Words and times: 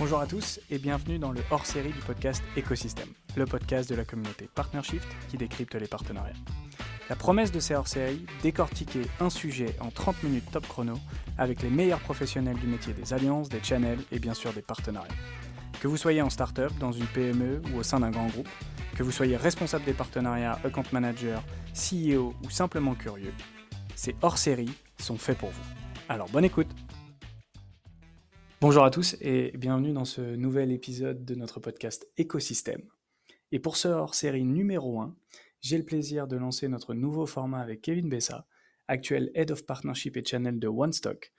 Bonjour 0.00 0.18
à 0.18 0.26
tous 0.26 0.58
et 0.70 0.78
bienvenue 0.78 1.18
dans 1.18 1.30
le 1.30 1.42
hors-série 1.50 1.92
du 1.92 1.98
podcast 1.98 2.42
Écosystème, 2.56 3.10
le 3.36 3.44
podcast 3.44 3.90
de 3.90 3.94
la 3.94 4.06
communauté 4.06 4.48
Partnershift 4.54 5.06
qui 5.28 5.36
décrypte 5.36 5.74
les 5.74 5.86
partenariats. 5.86 6.32
La 7.10 7.16
promesse 7.16 7.52
de 7.52 7.60
ces 7.60 7.74
hors-séries, 7.74 8.24
décortiquer 8.42 9.02
un 9.20 9.28
sujet 9.28 9.76
en 9.78 9.90
30 9.90 10.22
minutes 10.22 10.50
top 10.50 10.66
chrono 10.66 10.94
avec 11.36 11.60
les 11.60 11.68
meilleurs 11.68 12.00
professionnels 12.00 12.56
du 12.56 12.66
métier 12.66 12.94
des 12.94 13.12
alliances, 13.12 13.50
des 13.50 13.62
channels 13.62 13.98
et 14.10 14.18
bien 14.18 14.32
sûr 14.32 14.54
des 14.54 14.62
partenariats. 14.62 15.12
Que 15.82 15.86
vous 15.86 15.98
soyez 15.98 16.22
en 16.22 16.30
start-up, 16.30 16.72
dans 16.80 16.92
une 16.92 17.06
PME 17.06 17.60
ou 17.74 17.80
au 17.80 17.82
sein 17.82 18.00
d'un 18.00 18.10
grand 18.10 18.28
groupe, 18.28 18.48
que 18.96 19.02
vous 19.02 19.12
soyez 19.12 19.36
responsable 19.36 19.84
des 19.84 19.92
partenariats, 19.92 20.58
account 20.64 20.84
manager, 20.92 21.42
CEO 21.74 22.32
ou 22.42 22.48
simplement 22.48 22.94
curieux, 22.94 23.34
ces 23.96 24.16
hors-séries 24.22 24.72
sont 24.96 25.18
faits 25.18 25.36
pour 25.36 25.50
vous. 25.50 25.64
Alors 26.08 26.30
bonne 26.30 26.46
écoute 26.46 26.68
Bonjour 28.62 28.84
à 28.84 28.90
tous 28.90 29.16
et 29.22 29.52
bienvenue 29.56 29.94
dans 29.94 30.04
ce 30.04 30.20
nouvel 30.20 30.70
épisode 30.70 31.24
de 31.24 31.34
notre 31.34 31.60
podcast 31.60 32.06
Écosystème. 32.18 32.82
Et 33.52 33.58
pour 33.58 33.78
ce 33.78 33.88
hors-série 33.88 34.44
numéro 34.44 35.00
1, 35.00 35.16
j'ai 35.62 35.78
le 35.78 35.84
plaisir 35.86 36.28
de 36.28 36.36
lancer 36.36 36.68
notre 36.68 36.92
nouveau 36.92 37.24
format 37.24 37.60
avec 37.60 37.80
Kevin 37.80 38.10
Bessa, 38.10 38.46
actuel 38.86 39.30
Head 39.34 39.50
of 39.50 39.64
Partnership 39.64 40.18
et 40.18 40.22
Channel 40.22 40.58
de 40.58 40.68
OneStock. 40.68 41.32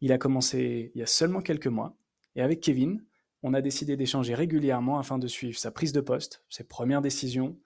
Il 0.00 0.10
a 0.10 0.18
commencé 0.18 0.90
il 0.92 0.98
y 0.98 1.02
a 1.04 1.06
seulement 1.06 1.40
quelques 1.40 1.68
mois 1.68 1.96
et 2.34 2.42
avec 2.42 2.62
Kevin, 2.62 3.04
on 3.44 3.54
a 3.54 3.62
décidé 3.62 3.96
d'échanger 3.96 4.34
régulièrement 4.34 4.98
afin 4.98 5.18
de 5.18 5.28
suivre 5.28 5.56
sa 5.56 5.70
prise 5.70 5.92
de 5.92 6.00
poste, 6.00 6.42
ses 6.48 6.64
premières 6.64 7.00
décisions, 7.00 7.60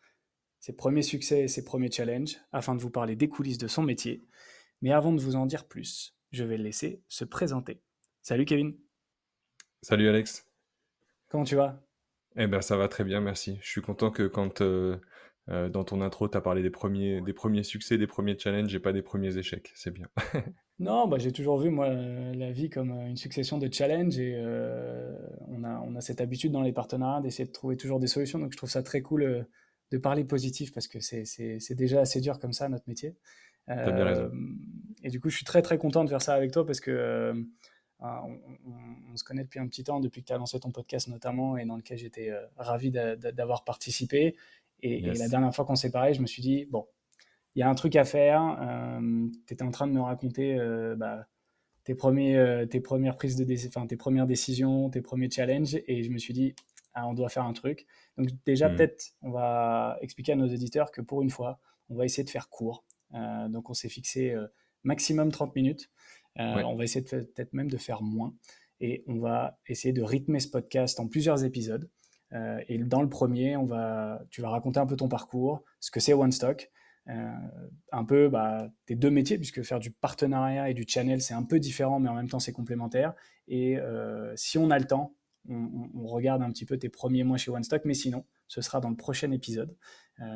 ses 0.58 0.74
premiers 0.74 1.00
succès 1.00 1.44
et 1.44 1.48
ses 1.48 1.64
premiers 1.64 1.90
challenges, 1.90 2.36
afin 2.52 2.74
de 2.74 2.82
vous 2.82 2.90
parler 2.90 3.16
des 3.16 3.30
coulisses 3.30 3.56
de 3.56 3.66
son 3.66 3.82
métier. 3.82 4.22
Mais 4.82 4.92
avant 4.92 5.14
de 5.14 5.22
vous 5.22 5.36
en 5.36 5.46
dire 5.46 5.66
plus, 5.66 6.14
je 6.32 6.44
vais 6.44 6.58
le 6.58 6.64
laisser 6.64 7.02
se 7.08 7.24
présenter. 7.24 7.80
Salut 8.20 8.44
Kevin 8.44 8.76
Salut 9.82 10.08
Alex. 10.10 10.46
Comment 11.30 11.44
tu 11.44 11.56
vas? 11.56 11.80
Eh 12.36 12.46
ben 12.46 12.60
ça 12.60 12.76
va 12.76 12.86
très 12.86 13.02
bien, 13.02 13.20
merci. 13.20 13.58
Je 13.62 13.68
suis 13.68 13.80
content 13.80 14.10
que 14.10 14.24
quand 14.24 14.60
euh, 14.60 14.98
euh, 15.48 15.70
dans 15.70 15.84
ton 15.84 16.02
intro, 16.02 16.28
tu 16.28 16.36
as 16.36 16.42
parlé 16.42 16.62
des 16.62 16.68
premiers, 16.68 17.22
des 17.22 17.32
premiers 17.32 17.62
succès, 17.62 17.96
des 17.96 18.06
premiers 18.06 18.38
challenges 18.38 18.74
et 18.74 18.78
pas 18.78 18.92
des 18.92 19.00
premiers 19.00 19.38
échecs. 19.38 19.72
C'est 19.74 19.90
bien. 19.90 20.06
non, 20.78 21.08
bah, 21.08 21.16
j'ai 21.18 21.32
toujours 21.32 21.58
vu 21.58 21.70
moi 21.70 21.88
la 21.88 22.52
vie 22.52 22.68
comme 22.68 22.90
une 22.90 23.16
succession 23.16 23.56
de 23.56 23.72
challenges 23.72 24.18
et 24.18 24.34
euh, 24.36 25.16
on, 25.48 25.64
a, 25.64 25.80
on 25.80 25.96
a 25.96 26.02
cette 26.02 26.20
habitude 26.20 26.52
dans 26.52 26.62
les 26.62 26.72
partenariats 26.72 27.22
d'essayer 27.22 27.46
de 27.46 27.52
trouver 27.52 27.78
toujours 27.78 28.00
des 28.00 28.06
solutions. 28.06 28.38
Donc 28.38 28.52
je 28.52 28.58
trouve 28.58 28.70
ça 28.70 28.82
très 28.82 29.00
cool 29.00 29.46
de 29.90 29.98
parler 29.98 30.24
positif 30.24 30.72
parce 30.72 30.88
que 30.88 31.00
c'est 31.00 31.74
déjà 31.74 32.00
assez 32.00 32.20
dur 32.20 32.38
comme 32.38 32.52
ça 32.52 32.68
notre 32.68 32.86
métier. 32.86 33.16
T'as 33.66 33.92
bien 33.92 34.04
raison. 34.04 34.30
Et 35.02 35.08
du 35.08 35.20
coup, 35.20 35.30
je 35.30 35.36
suis 35.36 35.46
très 35.46 35.62
très 35.62 35.78
content 35.78 36.04
de 36.04 36.10
faire 36.10 36.20
ça 36.20 36.34
avec 36.34 36.52
toi 36.52 36.66
parce 36.66 36.80
que 36.80 37.32
on, 38.00 39.16
se 39.16 39.24
connaît 39.24 39.44
depuis 39.44 39.58
un 39.58 39.66
petit 39.66 39.84
temps, 39.84 40.00
depuis 40.00 40.22
que 40.22 40.26
tu 40.28 40.32
as 40.32 40.38
lancé 40.38 40.58
ton 40.58 40.70
podcast 40.70 41.08
notamment, 41.08 41.56
et 41.56 41.64
dans 41.64 41.76
lequel 41.76 41.98
j'étais 41.98 42.30
euh, 42.30 42.40
ravi 42.56 42.90
d'avoir 42.90 43.64
participé. 43.64 44.36
Et, 44.82 45.00
la 45.00 45.28
dernière 45.28 45.54
fois 45.54 45.64
qu'on 45.64 45.76
s'est 45.76 45.90
parlé, 45.90 46.14
je 46.14 46.22
me 46.22 46.26
suis 46.26 46.42
dit, 46.42 46.66
bon, 46.70 46.86
il 47.54 47.60
y 47.60 47.62
a 47.62 47.68
un 47.68 47.74
truc 47.74 47.96
à 47.96 48.04
faire. 48.04 48.58
Euh, 48.60 49.28
tu 49.46 49.54
étais 49.54 49.62
en 49.62 49.70
train 49.70 49.86
de 49.86 49.92
me 49.92 50.00
raconter 50.00 50.58
euh, 50.58 50.96
bah, 50.96 51.26
tes, 51.84 51.94
premiers, 51.94 52.66
tes 52.70 52.80
premières 52.80 53.16
prises 53.16 53.36
de 53.36 53.68
enfin, 53.68 53.86
tes 53.86 53.96
premières 53.96 54.26
décisions, 54.26 54.88
tes 54.88 55.02
premiers 55.02 55.30
challenges, 55.30 55.76
et 55.86 56.02
je 56.02 56.10
me 56.10 56.18
suis 56.18 56.32
dit, 56.32 56.54
ah, 56.94 57.06
on 57.06 57.12
doit 57.12 57.28
faire 57.28 57.44
un 57.44 57.52
truc. 57.52 57.86
Donc 58.16 58.28
déjà, 58.46 58.68
hmm. 58.68 58.76
peut-être, 58.76 59.12
on 59.20 59.30
va 59.30 59.98
expliquer 60.00 60.32
à 60.32 60.36
nos 60.36 60.48
auditeurs 60.48 60.90
que 60.90 61.02
pour 61.02 61.22
une 61.22 61.30
fois, 61.30 61.58
on 61.90 61.96
va 61.96 62.04
essayer 62.06 62.24
de 62.24 62.30
faire 62.30 62.48
court. 62.48 62.84
donc 63.48 63.68
on 63.68 63.74
s'est 63.74 63.88
fixé 63.88 64.34
maximum 64.84 65.30
30 65.30 65.54
minutes. 65.56 65.90
Euh, 66.40 66.62
on 66.62 66.74
va 66.74 66.84
essayer 66.84 67.04
peut-être 67.04 67.52
même 67.52 67.70
de 67.70 67.76
faire 67.76 68.02
moins. 68.02 68.34
Et 68.80 69.04
on 69.06 69.18
va 69.18 69.58
essayer 69.66 69.92
de 69.92 70.02
rythmer 70.02 70.40
ce 70.40 70.48
podcast 70.48 70.98
en 71.00 71.06
plusieurs 71.06 71.44
épisodes. 71.44 71.88
Euh, 72.32 72.60
et 72.68 72.78
dans 72.78 73.02
le 73.02 73.08
premier, 73.08 73.56
on 73.56 73.66
va, 73.66 74.22
tu 74.30 74.40
vas 74.40 74.48
raconter 74.48 74.80
un 74.80 74.86
peu 74.86 74.96
ton 74.96 75.08
parcours, 75.08 75.64
ce 75.80 75.90
que 75.90 76.00
c'est 76.00 76.14
OneStock, 76.14 76.70
euh, 77.08 77.32
un 77.92 78.04
peu 78.04 78.28
bah, 78.28 78.68
tes 78.86 78.94
deux 78.94 79.10
métiers, 79.10 79.36
puisque 79.36 79.62
faire 79.62 79.80
du 79.80 79.90
partenariat 79.90 80.70
et 80.70 80.74
du 80.74 80.84
channel, 80.86 81.20
c'est 81.20 81.34
un 81.34 81.42
peu 81.42 81.58
différent, 81.58 82.00
mais 82.00 82.08
en 82.08 82.14
même 82.14 82.28
temps, 82.28 82.38
c'est 82.38 82.52
complémentaire. 82.52 83.14
Et 83.48 83.78
si 84.36 84.58
on 84.58 84.70
a 84.70 84.78
le 84.78 84.86
temps, 84.86 85.14
on, 85.48 86.06
regarde 86.06 86.42
un 86.42 86.50
petit 86.50 86.64
peu 86.64 86.78
tes 86.78 86.88
premiers 86.88 87.24
mois 87.24 87.36
chez 87.36 87.50
OneStock, 87.50 87.84
mais 87.84 87.94
sinon, 87.94 88.24
ce 88.46 88.62
sera 88.62 88.80
dans 88.80 88.90
le 88.90 88.96
prochain 88.96 89.32
épisode. 89.32 89.76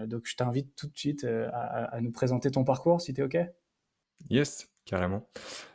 donc, 0.07 0.27
je 0.27 0.35
t'invite 0.35 0.75
tout 0.75 0.89
de 0.89 0.99
suite 0.99 1.25
à, 1.25 1.85
à, 1.85 2.01
nous 2.01 2.11
présenter 2.11 2.51
ton 2.51 2.65
parcours, 2.65 3.01
si 3.01 3.15
tu 3.15 3.21
es 3.21 3.25
OK? 3.25 3.37
Yes, 4.31 4.74
Carrément. 4.85 5.27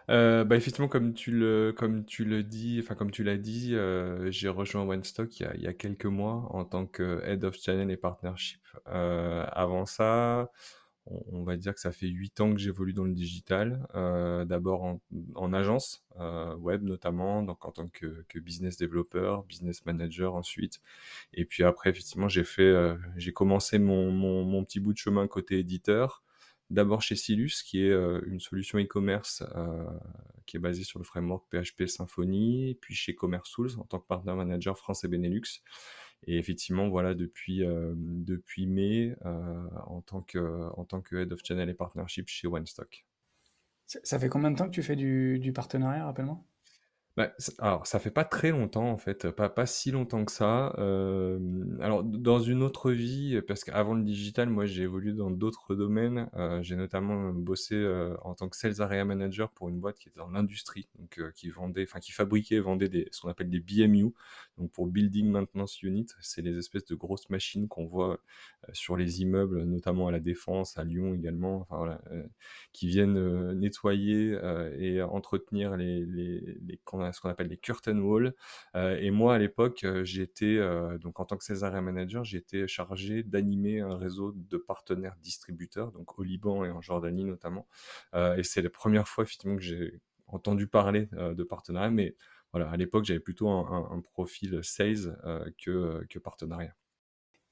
Euh, 0.10 0.44
bah, 0.44 0.56
effectivement, 0.56 0.88
comme 0.88 1.14
tu 1.14 1.32
le, 1.32 1.74
comme 1.76 2.06
tu 2.06 2.26
le 2.26 2.44
dis, 2.44 2.80
enfin 2.84 2.94
comme 2.94 3.10
tu 3.10 3.24
l'as 3.24 3.38
dit, 3.38 3.74
euh, 3.74 4.30
j'ai 4.30 4.50
rejoint 4.50 4.86
y 4.86 5.44
a, 5.44 5.56
il 5.56 5.62
y 5.62 5.68
a 5.68 5.74
quelques 5.74 6.06
mois 6.06 6.48
en 6.52 6.64
tant 6.64 6.86
que 6.86 7.22
Head 7.24 7.44
of 7.44 7.56
Channel 7.56 7.90
et 7.90 7.98
Partnership. 7.98 8.62
Euh, 8.88 9.46
avant 9.52 9.88
ça, 9.88 10.52
on, 11.08 11.44
va 11.44 11.58
dire 11.58 11.74
que 11.74 11.80
ça 11.80 11.92
fait 11.92 12.08
huit 12.08 12.40
ans 12.40 12.54
que 12.54 12.60
j'évolue 12.60 12.94
dans 12.94 13.04
le 13.04 13.14
digital. 13.14 13.88
D'abord 14.48 14.84
en, 14.84 15.02
en 15.34 15.54
agence 15.54 16.06
web 16.60 16.84
notamment, 16.84 17.42
donc 17.42 17.66
en 17.66 17.72
tant 17.72 17.88
que, 17.88 18.26
business 18.40 18.78
developer, 18.78 19.38
business 19.48 19.86
manager 19.88 20.36
ensuite. 20.36 20.82
Et 21.34 21.46
puis 21.46 21.64
après, 21.64 21.90
effectivement, 21.90 22.28
j'ai 22.28 22.44
fait, 22.44 22.96
j'ai 23.16 23.34
commencé 23.34 23.80
mon, 23.80 24.12
mon 24.12 24.64
petit 24.64 24.80
bout 24.80 24.94
de 24.94 25.00
chemin 25.00 25.28
côté 25.28 25.58
éditeur 25.58 26.24
d'abord 26.70 27.02
chez 27.02 27.16
Silus, 27.16 27.64
qui 27.66 27.84
est 27.84 27.92
euh, 27.92 28.22
une 28.28 28.40
solution 28.40 28.80
e-commerce 28.80 29.44
euh, 29.56 29.86
qui 30.46 30.58
est 30.58 30.60
basée 30.60 30.84
sur 30.84 31.00
le 31.00 31.06
framework 31.06 31.46
PHP 31.50 31.88
Symfony, 31.88 32.78
puis 32.82 32.96
chez 32.96 33.16
Commerce 33.16 33.52
Tools 33.52 33.80
en 33.80 33.84
tant 33.84 34.00
que 34.00 34.08
partner 34.08 34.34
manager 34.34 34.78
France 34.78 35.04
et 35.04 35.08
Benelux. 35.08 35.62
Et 36.28 36.38
effectivement, 36.38 36.90
voilà, 36.90 37.14
depuis, 37.14 37.64
euh, 37.64 37.94
depuis 37.96 38.68
mai, 38.68 39.16
en, 39.24 40.02
tant 40.02 40.22
que, 40.22 40.70
en 40.76 40.84
tant 40.84 41.02
que 41.02 41.16
Head 41.16 41.32
of 41.32 41.40
Channel 41.44 41.70
et 41.70 41.74
Partnership 41.74 42.28
chez 42.28 42.48
OneStock. 42.48 43.06
Ça 43.86 44.20
fait 44.20 44.30
combien 44.30 44.52
de 44.52 44.58
temps 44.58 44.66
que 44.66 44.74
tu 44.74 44.84
fais 44.84 44.96
du, 44.96 45.40
du 45.40 45.52
partenariat, 45.54 46.06
rappelle-moi? 46.06 46.44
Bah, 47.20 47.34
alors, 47.58 47.86
ça 47.86 48.00
fait 48.00 48.12
pas 48.12 48.24
très 48.24 48.52
longtemps 48.52 48.90
en 48.90 48.98
fait, 48.98 49.30
pas, 49.32 49.50
pas 49.50 49.66
si 49.66 49.92
longtemps 49.92 50.24
que 50.24 50.32
ça. 50.32 50.74
Euh, 50.78 51.38
alors, 51.82 52.02
dans 52.02 52.40
une 52.40 52.64
autre 52.64 52.92
vie, 52.92 53.42
parce 53.46 53.66
qu'avant 53.66 53.94
le 53.94 54.04
digital, 54.04 54.50
moi 54.50 54.66
j'ai 54.66 54.84
évolué 54.84 55.12
dans 55.12 55.30
d'autres 55.30 55.76
domaines. 55.76 56.30
Euh, 56.36 56.64
j'ai 56.64 56.78
notamment 56.78 57.34
bossé 57.34 57.76
euh, 57.76 58.16
en 58.22 58.36
tant 58.36 58.48
que 58.48 58.56
sales 58.56 58.80
area 58.82 59.04
manager 59.04 59.52
pour 59.52 59.68
une 59.68 59.82
boîte 59.82 60.00
qui 60.00 60.08
était 60.08 60.20
dans 60.20 60.30
l'industrie, 60.30 60.88
donc 60.98 61.22
qui 61.34 61.50
vendait, 61.50 61.84
enfin 61.84 62.00
qui 62.00 62.14
fabriquait, 62.14 62.62
vendait 62.62 62.88
des, 62.88 63.10
ce 63.12 63.20
qu'on 63.20 63.28
appelle 63.28 63.50
des 63.50 63.60
BMU, 63.60 64.14
donc 64.58 64.72
pour 64.72 64.88
Building 64.88 65.30
Maintenance 65.30 65.84
Unit. 65.84 66.08
C'est 66.22 66.42
les 66.42 66.58
espèces 66.58 66.86
de 66.86 66.96
grosses 66.96 67.30
machines 67.30 67.68
qu'on 67.68 67.86
voit 67.86 68.22
sur 68.72 68.96
les 68.96 69.22
immeubles, 69.22 69.64
notamment 69.64 70.08
à 70.08 70.12
la 70.12 70.22
Défense, 70.22 70.78
à 70.78 70.86
Lyon 70.86 71.14
également, 71.14 71.60
enfin 71.60 71.80
voilà, 71.80 72.02
qui 72.72 72.88
viennent 72.88 73.52
nettoyer 73.60 74.40
et 74.78 75.02
entretenir 75.02 75.76
les, 75.76 76.06
les 76.06 76.78
ce 77.12 77.22
qu'on 77.22 77.30
appelle 77.30 77.48
les 77.48 77.58
curtain 77.58 77.98
walls. 78.00 78.34
Euh, 78.76 78.98
et 79.00 79.12
moi, 79.12 79.36
à 79.36 79.38
l'époque, 79.38 79.84
euh, 79.84 80.04
j'étais, 80.04 80.58
euh, 80.58 80.98
donc 80.98 81.20
en 81.20 81.26
tant 81.26 81.38
que 81.38 81.44
César 81.44 81.80
Manager, 81.82 82.24
j'étais 82.24 82.68
chargé 82.68 83.24
d'animer 83.24 83.80
un 83.80 83.98
réseau 83.98 84.32
de 84.34 84.58
partenaires 84.58 85.16
distributeurs, 85.22 85.92
donc 85.92 86.18
au 86.20 86.24
Liban 86.24 86.66
et 86.66 86.72
en 86.72 86.82
Jordanie 86.82 87.24
notamment. 87.24 87.68
et 88.16 88.44
c'est 88.44 88.62
la 88.62 88.70
première 88.70 89.08
fois, 89.08 89.24
effectivement, 89.24 89.56
que 89.56 89.62
j'ai 89.62 90.00
entendu 90.28 90.68
parler 90.68 91.08
de 91.12 91.44
partenariat, 91.44 91.90
mais 91.90 92.16
voilà, 92.52 92.70
à 92.70 92.78
l'époque, 92.78 93.06
j'avais 93.06 93.20
plutôt 93.20 93.50
un, 93.50 94.02
profil 94.02 94.60
sales 94.64 95.18
que, 95.64 96.06
que 96.10 96.20
partenariat. 96.20 96.76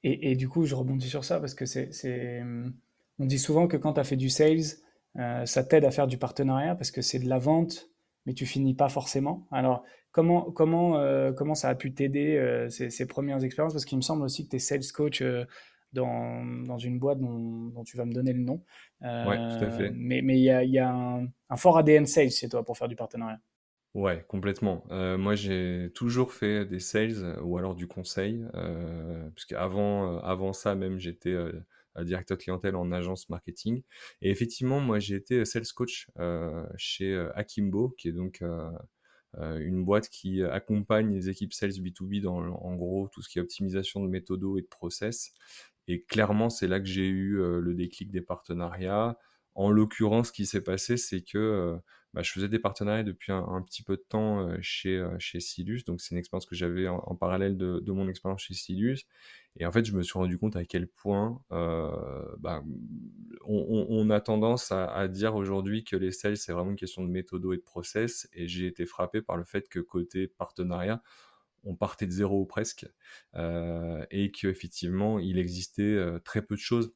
Et, 0.04 0.36
du 0.36 0.48
coup, 0.48 0.64
je 0.64 0.74
rebondis 0.74 1.08
sur 1.08 1.24
ça 1.24 1.40
parce 1.40 1.54
que 1.54 1.66
c'est, 1.66 2.42
on 3.18 3.24
dit 3.26 3.38
souvent 3.38 3.66
que 3.66 3.76
quand 3.76 3.94
tu 3.94 4.00
as 4.00 4.04
fait 4.04 4.16
du 4.16 4.30
sales, 4.30 4.78
ça 5.14 5.64
t'aide 5.64 5.84
à 5.84 5.90
faire 5.90 6.06
du 6.06 6.18
partenariat 6.18 6.74
parce 6.74 6.90
que 6.90 7.02
c'est 7.02 7.18
de 7.18 7.28
la 7.28 7.38
vente 7.38 7.90
mais 8.26 8.34
tu 8.34 8.46
finis 8.46 8.74
pas 8.74 8.88
forcément. 8.88 9.46
Alors, 9.50 9.84
comment, 10.12 10.50
comment, 10.50 10.98
euh, 10.98 11.32
comment 11.32 11.54
ça 11.54 11.68
a 11.68 11.74
pu 11.74 11.92
t'aider 11.92 12.36
euh, 12.36 12.68
ces, 12.68 13.06
premières 13.06 13.44
expériences? 13.44 13.72
Parce 13.72 13.84
qu'il 13.84 13.98
me 13.98 14.02
semble 14.02 14.24
aussi 14.24 14.44
que 14.44 14.50
tu 14.50 14.56
es 14.56 14.58
sales 14.58 14.82
coach 14.92 15.22
euh, 15.22 15.44
dans, 15.92 16.44
dans, 16.64 16.78
une 16.78 16.98
boîte 16.98 17.20
dont, 17.20 17.68
dont, 17.68 17.84
tu 17.84 17.96
vas 17.96 18.04
me 18.04 18.12
donner 18.12 18.32
le 18.32 18.40
nom. 18.40 18.62
oui, 19.00 19.36
tout 19.36 19.64
à 19.64 19.70
fait. 19.70 19.90
Mais 19.94 20.18
il 20.20 20.42
y 20.42 20.50
a, 20.50 20.64
y 20.64 20.78
a 20.78 20.90
un, 20.90 21.56
fort 21.56 21.78
ADN 21.78 22.06
sales 22.06 22.30
chez 22.30 22.48
toi 22.48 22.64
pour 22.64 22.76
faire 22.76 22.88
du 22.88 22.96
partenariat. 22.96 23.40
Ouais, 23.94 24.24
complètement. 24.28 24.84
moi, 24.90 25.34
j'ai 25.34 25.90
toujours 25.94 26.32
fait 26.32 26.66
des 26.66 26.78
sales 26.78 27.38
ou 27.42 27.56
alors 27.56 27.74
du 27.74 27.86
conseil, 27.86 28.44
parce 28.52 29.46
qu'avant 29.46 30.18
avant 30.18 30.52
ça 30.52 30.74
même, 30.74 30.98
j'étais 30.98 31.34
directeur 32.04 32.38
clientèle 32.38 32.76
en 32.76 32.92
agence 32.92 33.28
marketing. 33.28 33.82
Et 34.22 34.30
effectivement, 34.30 34.80
moi, 34.80 34.98
j'ai 34.98 35.16
été 35.16 35.44
sales 35.44 35.66
coach 35.74 36.08
euh, 36.18 36.64
chez 36.76 37.12
euh, 37.14 37.30
Akimbo, 37.36 37.90
qui 37.90 38.08
est 38.08 38.12
donc 38.12 38.42
euh, 38.42 38.70
une 39.34 39.84
boîte 39.84 40.08
qui 40.08 40.42
accompagne 40.42 41.12
les 41.14 41.28
équipes 41.28 41.52
sales 41.52 41.70
B2B 41.70 42.22
dans, 42.22 42.38
en 42.38 42.74
gros, 42.74 43.08
tout 43.12 43.22
ce 43.22 43.28
qui 43.28 43.38
est 43.38 43.42
optimisation 43.42 44.02
de 44.02 44.08
méthodos 44.08 44.58
et 44.58 44.62
de 44.62 44.66
process. 44.66 45.32
Et 45.86 46.02
clairement, 46.02 46.50
c'est 46.50 46.68
là 46.68 46.80
que 46.80 46.86
j'ai 46.86 47.08
eu 47.08 47.36
le 47.36 47.74
déclic 47.74 48.10
des 48.10 48.20
partenariats. 48.20 49.16
En 49.54 49.70
l'occurrence, 49.70 50.28
ce 50.28 50.32
qui 50.32 50.44
s'est 50.44 50.62
passé, 50.62 50.96
c'est 50.96 51.22
que 51.22 51.78
bah, 52.18 52.24
je 52.24 52.32
faisais 52.32 52.48
des 52.48 52.58
partenariats 52.58 53.04
depuis 53.04 53.30
un, 53.30 53.62
petit 53.62 53.84
peu 53.84 53.96
de 53.96 54.02
temps 54.02 54.48
chez, 54.60 55.00
chez 55.20 55.38
Silus, 55.38 55.84
donc 55.86 56.00
c'est 56.00 56.16
une 56.16 56.18
expérience 56.18 56.46
que 56.46 56.56
j'avais 56.56 56.88
en, 56.88 57.14
parallèle 57.14 57.56
de, 57.56 57.92
mon 57.92 58.08
expérience 58.08 58.42
chez 58.42 58.54
Silus. 58.54 59.06
Et 59.54 59.64
en 59.64 59.70
fait, 59.70 59.84
je 59.84 59.92
me 59.92 60.02
suis 60.02 60.18
rendu 60.18 60.36
compte 60.36 60.56
à 60.56 60.64
quel 60.64 60.88
point 60.88 61.40
bah, 61.48 62.64
on, 63.44 64.10
a 64.10 64.20
tendance 64.20 64.72
à, 64.72 65.06
dire 65.06 65.36
aujourd'hui 65.36 65.84
que 65.84 65.94
les 65.94 66.10
sales, 66.10 66.36
c'est 66.36 66.50
vraiment 66.50 66.72
une 66.72 66.76
question 66.76 67.04
de 67.04 67.08
méthodo 67.08 67.52
et 67.52 67.56
de 67.56 67.62
process. 67.62 68.28
Et 68.32 68.48
j'ai 68.48 68.66
été 68.66 68.84
frappé 68.84 69.22
par 69.22 69.36
le 69.36 69.44
fait 69.44 69.68
que 69.68 69.78
côté 69.78 70.26
partenariat, 70.26 71.00
on 71.64 71.74
partait 71.74 72.06
de 72.06 72.12
zéro 72.12 72.42
ou 72.42 72.46
presque, 72.46 72.86
et 73.36 74.30
qu'effectivement, 74.32 75.18
il 75.18 75.38
existait 75.38 75.98
très 76.24 76.42
peu 76.42 76.54
de 76.54 76.60
choses 76.60 76.92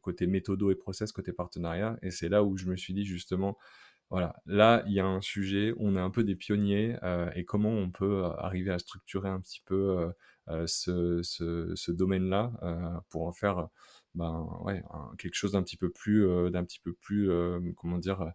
côté 0.00 0.26
méthodo 0.26 0.70
et 0.70 0.74
process, 0.74 1.12
côté 1.12 1.32
partenariat. 1.32 1.98
Et 2.02 2.10
c'est 2.10 2.28
là 2.28 2.44
où 2.44 2.56
je 2.56 2.66
me 2.66 2.76
suis 2.76 2.94
dit 2.94 3.04
justement, 3.04 3.58
voilà, 4.10 4.36
là, 4.44 4.84
il 4.86 4.92
y 4.92 5.00
a 5.00 5.06
un 5.06 5.22
sujet, 5.22 5.72
on 5.78 5.96
est 5.96 6.00
un 6.00 6.10
peu 6.10 6.24
des 6.24 6.36
pionniers, 6.36 6.96
et 7.34 7.44
comment 7.44 7.70
on 7.70 7.90
peut 7.90 8.24
arriver 8.38 8.70
à 8.70 8.78
structurer 8.78 9.28
un 9.28 9.40
petit 9.40 9.62
peu 9.64 10.12
ce, 10.66 11.90
domaine-là 11.90 12.52
pour 13.08 13.26
en 13.26 13.32
faire 13.32 13.68
ben, 14.14 14.46
quelque 15.18 15.34
chose 15.34 15.52
d'un 15.52 15.62
petit 15.62 15.78
peu 15.78 15.90
plus, 15.90 16.50
d'un 16.50 16.64
petit 16.64 16.80
peu 16.80 16.92
plus 16.92 17.30
comment 17.76 17.98
dire, 17.98 18.32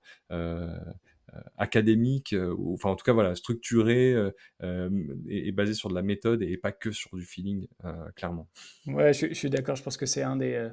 académique, 1.57 2.35
ou, 2.57 2.73
enfin 2.73 2.89
en 2.89 2.95
tout 2.95 3.03
cas 3.03 3.13
voilà, 3.13 3.35
structuré 3.35 4.15
et, 4.61 5.51
basé 5.51 5.73
sur 5.73 5.89
de 5.89 5.95
la 5.95 6.01
méthode 6.01 6.41
et 6.41 6.57
pas 6.57 6.71
que 6.71 6.91
sur 6.91 7.15
du 7.15 7.25
feeling, 7.25 7.67
clairement. 8.15 8.47
Ouais, 8.85 9.13
je, 9.13 9.33
suis 9.33 9.49
d'accord, 9.49 9.75
je 9.75 9.83
pense 9.83 9.97
que 9.97 10.05
c'est 10.05 10.23
un 10.23 10.37
des 10.37 10.69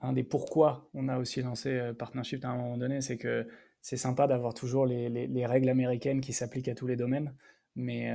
un 0.00 0.12
des 0.12 0.24
pourquoi 0.24 0.88
on 0.94 1.08
a 1.08 1.18
aussi 1.18 1.42
lancé 1.42 1.92
Partnership 1.98 2.44
à 2.44 2.48
un 2.48 2.56
moment 2.56 2.76
donné, 2.76 3.00
c'est 3.00 3.16
que 3.16 3.46
c'est 3.82 3.96
sympa 3.96 4.26
d'avoir 4.26 4.54
toujours 4.54 4.86
les, 4.86 5.08
les, 5.08 5.46
règles 5.46 5.68
américaines 5.68 6.20
qui 6.20 6.32
s'appliquent 6.32 6.68
à 6.68 6.74
tous 6.74 6.86
les 6.86 6.96
domaines, 6.96 7.34
mais 7.76 8.12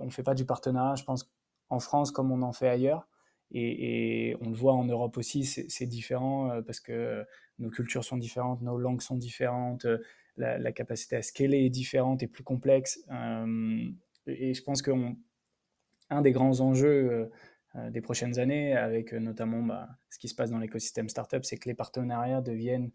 on 0.00 0.06
ne 0.06 0.10
fait 0.10 0.22
pas 0.22 0.34
du 0.34 0.44
partenariat, 0.44 0.94
je 0.96 1.04
pense, 1.04 1.32
en 1.68 1.80
France 1.80 2.10
comme 2.10 2.30
on 2.30 2.42
en 2.42 2.52
fait 2.52 2.68
ailleurs. 2.68 3.08
Et, 3.54 4.36
on 4.40 4.48
le 4.48 4.56
voit 4.56 4.72
en 4.72 4.84
Europe 4.84 5.16
aussi, 5.18 5.44
c'est 5.44 5.86
différent 5.86 6.62
parce 6.66 6.80
que 6.80 7.24
nos 7.58 7.70
cultures 7.70 8.04
sont 8.04 8.16
différentes, 8.16 8.62
nos 8.62 8.78
langues 8.78 9.02
sont 9.02 9.16
différentes, 9.16 9.86
la, 10.36 10.72
capacité 10.72 11.16
à 11.16 11.22
scaler 11.22 11.64
est 11.64 11.70
différente 11.70 12.22
et 12.22 12.26
plus 12.26 12.44
complexe. 12.44 13.04
et 14.26 14.54
je 14.54 14.62
pense 14.62 14.82
qu'un 14.82 16.22
des 16.22 16.32
grands 16.32 16.60
enjeux 16.60 17.30
des 17.90 18.00
prochaines 18.00 18.38
années, 18.38 18.76
avec 18.76 19.12
notamment 19.12 19.62
bah, 19.62 19.88
ce 20.10 20.18
qui 20.18 20.28
se 20.28 20.34
passe 20.34 20.50
dans 20.50 20.58
l'écosystème 20.58 21.08
startup, 21.08 21.44
c'est 21.44 21.56
que 21.56 21.68
les 21.68 21.74
partenariats 21.74 22.40
deviennent 22.40 22.90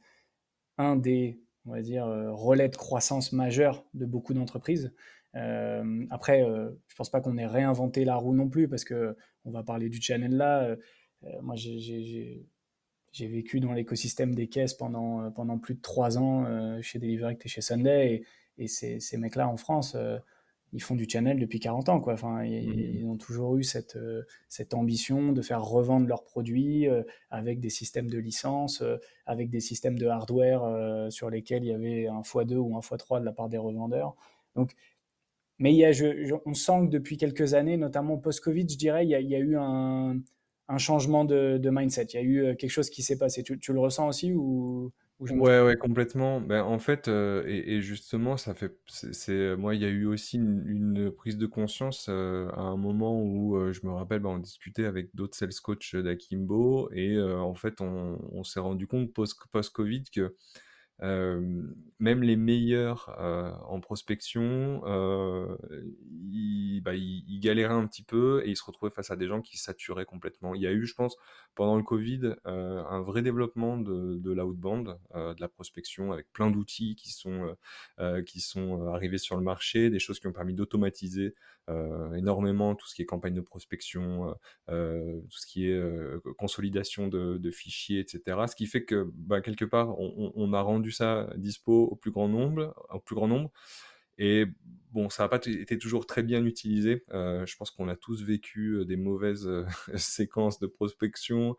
un 0.78 0.96
des 0.96 1.40
on 1.66 1.72
va 1.72 1.82
dire, 1.82 2.06
relais 2.06 2.70
de 2.70 2.78
croissance 2.78 3.34
majeur 3.34 3.86
de 3.94 4.06
beaucoup 4.06 4.34
d'entreprises. 4.34 4.94
Euh, 5.36 6.06
après, 6.10 6.44
euh, 6.44 6.72
je 6.88 6.96
pense 6.96 7.10
pas 7.10 7.22
qu'on 7.22 7.38
ait 7.38 7.46
réinventé 7.46 8.06
la 8.06 8.16
roue 8.16 8.34
non 8.34 8.50
plus, 8.50 8.68
parce 8.68 8.84
que 8.84 9.16
on 9.46 9.52
va 9.52 9.64
parler 9.64 9.90
du 9.90 10.02
channel 10.02 10.36
là. 10.36 10.64
Euh, 10.64 10.76
moi, 11.42 11.56
j'ai 11.56 12.46
vécu 13.26 13.60
dans 13.60 13.74
l'écosystème 13.74 14.36
des 14.36 14.48
caisses 14.48 14.76
pendant, 14.76 15.32
pendant 15.32 15.58
plus 15.58 15.74
de 15.74 15.82
trois 15.82 16.20
ans 16.20 16.46
chez 16.82 17.00
Deliverect 17.00 17.44
et 17.44 17.50
chez 17.50 17.62
Sunday, 17.62 18.24
et, 18.58 18.64
et 18.64 18.68
ces, 18.68 19.00
ces 19.00 19.18
mecs-là 19.18 19.48
en 19.48 19.58
France, 19.58 19.98
ils 20.74 20.82
font 20.82 20.94
du 20.94 21.08
channel 21.10 21.40
depuis 21.40 21.60
40 21.60 21.90
ans. 21.90 22.00
Quoi. 22.00 22.14
Enfin, 22.14 22.44
ils, 22.44 23.04
mmh. 23.04 23.10
ont 23.10 23.18
toujours 23.18 23.58
eu 23.58 23.64
cette, 23.64 23.98
cette 24.50 24.76
ambition 24.76 25.32
de 25.32 25.42
faire 25.42 25.64
revendre 25.64 26.08
leurs 26.08 26.24
produits 26.24 26.86
avec 27.32 27.60
des 27.60 27.72
systèmes 27.72 28.10
de 28.12 28.20
licence, 28.20 28.84
avec 29.26 29.50
des 29.50 29.62
systèmes 29.62 29.98
de 29.98 30.06
hardware 30.06 31.10
sur 31.10 31.32
lesquels 31.32 31.64
il 31.64 31.70
y 31.70 31.74
avait 31.74 32.08
un 32.08 32.22
x2 32.22 32.56
ou 32.56 32.78
un 32.78 32.82
x3 32.82 33.22
de 33.22 33.26
la 33.26 33.32
part 33.32 33.50
des 33.50 33.58
revendeurs. 33.58 34.16
Donc, 34.56 34.74
mais 35.60 35.74
il 35.74 35.78
y 35.78 35.86
a, 35.86 35.92
je, 35.92 36.36
on 36.46 36.54
sent 36.54 36.86
que 36.86 36.92
depuis 36.92 37.18
quelques 37.18 37.54
années, 37.54 37.78
notamment 37.78 38.18
post-Covid, 38.18 38.68
je 38.70 38.78
dirais, 38.78 39.06
il 39.06 39.10
y 39.10 39.16
a, 39.16 39.20
il 39.20 39.30
y 39.30 39.36
a 39.36 39.40
eu 39.40 39.56
un, 39.58 40.20
un 40.70 40.78
changement 40.78 41.26
de, 41.26 41.58
de, 41.58 41.70
mindset. 41.70 42.08
Il 42.14 42.16
y 42.16 42.20
a 42.20 42.22
eu 42.22 42.44
euh, 42.44 42.56
quelque 42.56 42.72
chose 42.72 42.90
qui 42.90 43.02
s'est 43.02 43.18
passé. 43.18 43.44
Tu, 43.44 43.58
tu, 43.60 43.74
le 43.74 43.80
ressens 43.80 44.08
aussi 44.08 44.34
ou, 44.34 44.92
Ouais, 45.20 45.62
ouais, 45.62 45.76
complètement. 45.76 46.40
Ben, 46.42 46.62
en 46.62 46.78
fait, 46.78 47.08
euh, 47.08 47.44
et, 47.48 47.78
et, 47.78 47.82
justement, 47.82 48.38
ça 48.38 48.54
fait, 48.54 48.78
c'est, 48.86 49.56
moi, 49.56 49.74
il 49.74 49.82
y 49.82 49.86
a 49.86 49.88
eu 49.88 50.06
aussi 50.06 50.38
une, 50.38 51.12
prise 51.12 51.38
de 51.38 51.48
conscience 51.48 52.06
euh, 52.08 52.50
à 52.50 52.62
un 52.62 52.78
moment 52.78 53.20
où 53.20 53.58
je 53.72 53.80
me 53.84 53.92
rappelle, 53.92 54.20
ben, 54.20 54.30
on 54.30 54.38
discutait 54.38 54.86
avec 54.86 55.16
d'autres 55.16 55.36
sales 55.36 55.56
coach 55.64 55.96
d'Akimbo 55.96 56.92
et 56.94 57.20
en 57.20 57.56
fait, 57.56 57.82
on, 57.82 58.20
on 58.32 58.44
s'est 58.44 58.60
rendu 58.60 58.86
compte 58.86 59.12
post-Covid 59.12 60.04
que 60.14 60.36
même 61.00 62.24
les 62.24 62.36
meilleurs 62.36 63.16
en 63.68 63.80
prospection, 63.80 64.82
ils, 66.32 66.82
bah, 66.82 66.96
ils, 66.96 67.40
galéraient 67.40 67.74
un 67.74 67.88
petit 67.88 68.04
peu 68.04 68.42
et 68.46 68.50
ils 68.50 68.56
se 68.56 68.64
retrouvaient 68.64 68.92
face 68.92 69.12
à 69.12 69.16
des 69.16 69.28
gens 69.28 69.42
qui 69.42 69.58
saturaient 69.58 70.06
complètement. 70.06 70.56
Il 70.56 70.62
y 70.62 70.68
a 70.68 70.72
eu, 70.72 70.86
je 70.86 70.94
pense, 70.96 71.16
pendant 71.56 71.76
le 71.78 71.84
Covid, 71.84 72.36
un 72.46 73.02
vrai 73.02 73.22
développement 73.22 73.78
de, 73.78 74.18
de 74.18 74.32
l'outbound, 74.32 74.98
de 75.14 75.42
la 75.42 75.48
prospection, 75.48 76.12
avec 76.12 76.32
plein 76.34 76.50
d'outils 76.52 76.96
qui 76.96 77.12
sont 77.12 77.56
qui 78.26 78.42
sont 78.42 78.88
arrivés 78.88 79.18
sur 79.18 79.38
le 79.38 79.44
marché, 79.44 79.90
des 79.90 80.00
choses 80.00 80.20
qui 80.20 80.28
ont 80.28 80.34
permis 80.34 80.54
d'automatiser 80.54 81.36
énormément 82.16 82.76
tout 82.76 82.88
ce 82.88 82.96
qui 82.96 83.02
est 83.02 83.06
campagne 83.06 83.34
de 83.34 83.42
prospection, 83.42 84.34
tout 84.68 85.38
ce 85.38 85.46
qui 85.46 85.68
est 85.68 85.82
consolidation 86.38 87.08
de, 87.08 87.52
fichiers, 87.52 88.00
etc. 88.00 88.46
Ce 88.48 88.56
qui 88.56 88.68
fait 88.68 88.84
que, 88.84 89.10
bah, 89.14 89.42
quelque 89.42 89.66
part, 89.66 89.96
on 90.00 90.54
a 90.54 90.62
rendu 90.62 90.87
ça 90.92 91.30
dispo 91.38 91.86
au 91.92 91.96
plus 91.96 92.12
grand 92.12 92.28
nombre, 92.28 92.74
au 92.92 93.00
plus 93.00 93.16
grand 93.16 93.28
nombre. 93.28 93.52
Et 94.20 94.46
bon, 94.92 95.10
ça 95.10 95.24
n'a 95.24 95.30
pas 95.30 95.38
été 95.38 95.78
toujours 95.78 96.08
très 96.08 96.24
bien 96.24 96.44
utilisé. 96.46 97.04
Euh, 97.12 97.46
je 97.46 97.56
pense 97.56 97.70
qu'on 97.70 97.88
a 97.88 97.96
tous 97.96 98.24
vécu 98.24 98.78
euh, 98.78 98.86
des 98.86 98.96
mauvaises 98.96 99.48
euh, 99.48 99.66
séquences 99.96 100.60
de 100.60 100.68
prospection 100.68 101.56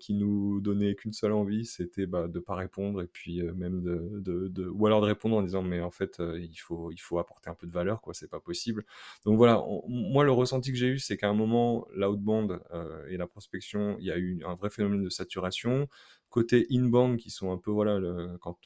qui 0.00 0.14
nous 0.14 0.60
donnaient 0.60 0.94
qu'une 0.94 1.12
seule 1.12 1.32
envie, 1.32 1.64
c'était 1.64 2.06
bah, 2.06 2.28
de 2.28 2.38
pas 2.38 2.54
répondre 2.54 3.02
et 3.02 3.06
puis 3.06 3.42
même 3.42 3.82
de, 3.82 4.48
de, 4.48 4.68
ou 4.68 4.86
alors 4.86 5.00
de 5.00 5.06
répondre 5.06 5.36
en 5.36 5.42
disant 5.42 5.62
mais 5.62 5.80
en 5.80 5.90
fait 5.90 6.20
il 6.20 6.56
faut 6.56 6.90
il 6.90 6.98
faut 6.98 7.18
apporter 7.18 7.50
un 7.50 7.54
peu 7.54 7.66
de 7.66 7.72
valeur 7.72 8.00
quoi, 8.00 8.14
c'est 8.14 8.28
pas 8.28 8.40
possible. 8.40 8.84
Donc 9.24 9.36
voilà, 9.36 9.62
moi 9.88 10.24
le 10.24 10.32
ressenti 10.32 10.72
que 10.72 10.78
j'ai 10.78 10.88
eu, 10.88 10.98
c'est 10.98 11.16
qu'à 11.16 11.28
un 11.28 11.34
moment 11.34 11.86
l'outbound 11.94 12.60
et 13.08 13.16
la 13.16 13.26
prospection, 13.26 13.96
il 14.00 14.06
y 14.06 14.10
a 14.10 14.18
eu 14.18 14.42
un 14.44 14.54
vrai 14.54 14.70
phénomène 14.70 15.02
de 15.02 15.10
saturation 15.10 15.88
côté 16.30 16.66
inbound 16.70 17.18
qui 17.18 17.30
sont 17.30 17.52
un 17.52 17.56
peu 17.56 17.70
voilà 17.70 18.00
quand 18.40 18.58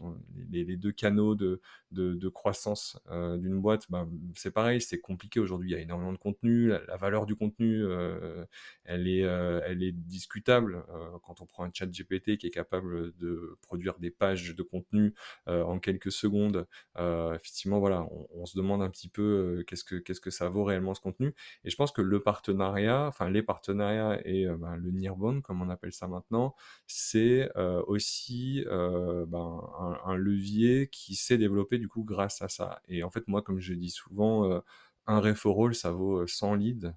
les, 0.51 0.77
deux 0.77 0.93
canaux 0.93 1.35
de, 1.35 1.61
de, 1.93 2.29
croissance 2.29 2.99
euh, 3.11 3.37
d'une 3.37 3.61
boîte 3.61 3.87
bah, 3.91 4.07
c'est 4.35 4.51
pareil 4.51 4.81
c'est 4.81 5.01
compliqué 5.01 5.41
aujourd'hui. 5.41 5.71
Il 5.71 5.73
y 5.73 5.77
a 5.77 5.81
énormément 5.81 6.13
de 6.13 6.19
contenu 6.19 6.69
la, 6.69 6.97
valeur 6.97 7.27
du 7.27 7.35
contenu 7.37 7.83
euh, 7.85 8.45
elle 8.85 9.09
est 9.09 9.25
euh, 9.25 9.61
elle 9.67 9.83
est 9.83 9.93
discutable. 9.93 10.85
Quand 11.23 11.41
on 11.41 11.47
prend 11.47 11.65
un 11.65 11.71
chat 11.73 11.87
GPT 11.87 12.37
qui 12.39 12.47
est 12.47 12.51
capable 12.51 13.17
de 13.19 13.59
produire 13.63 13.99
des 13.99 14.11
pages 14.11 14.55
de 14.55 14.63
contenu 14.63 15.15
en 15.47 15.79
quelques 15.79 16.13
secondes 16.13 16.67
effectivement 16.97 17.79
voilà 17.79 18.07
on, 18.35 18.47
se 18.47 18.57
demande 18.57 18.83
un 18.83 18.91
petit 18.91 19.09
peu 19.09 19.63
qu'est-ce 19.67 19.85
que 19.85 19.97
qu'est-ce 19.97 20.21
que 20.21 20.31
ça 20.31 20.49
vaut 20.49 20.65
réellement 20.65 20.95
ce 20.95 21.01
contenu. 21.01 21.35
Et 21.65 21.71
je 21.71 21.77
pense 21.77 21.93
que 21.93 22.03
le 22.03 22.23
partenariat 22.23 23.07
enfin 23.07 23.31
les 23.31 23.43
partenariats 23.43 24.21
et 24.25 24.47
bah, 24.47 24.77
le 24.77 24.91
nearbound 24.91 25.43
comme 25.43 25.63
on 25.63 25.69
appelle 25.69 25.93
ça 25.93 26.09
maintenant 26.09 26.55
c'est 26.87 27.49
euh, 27.61 27.83
aussi 27.87 28.65
euh, 28.69 29.27
ben, 29.27 29.61
un, 30.05 30.17
levier 30.17 30.89
qui 30.89 31.15
s'est 31.15 31.37
développé 31.37 31.79
du 31.79 31.89
coup 31.89 32.05
grâce 32.05 32.41
à 32.43 32.49
ça. 32.49 32.81
Et 32.89 33.03
en 33.03 33.11
fait, 33.11 33.29
moi, 33.29 33.43
comme 33.43 33.61
je 33.61 33.75
dis 33.75 33.91
souvent, 33.91 34.51
euh, 34.51 34.61
un 35.07 35.21
referral, 35.21 35.75
ça 35.75 35.91
vaut 35.91 36.27
100 36.27 36.55
leads 36.55 36.93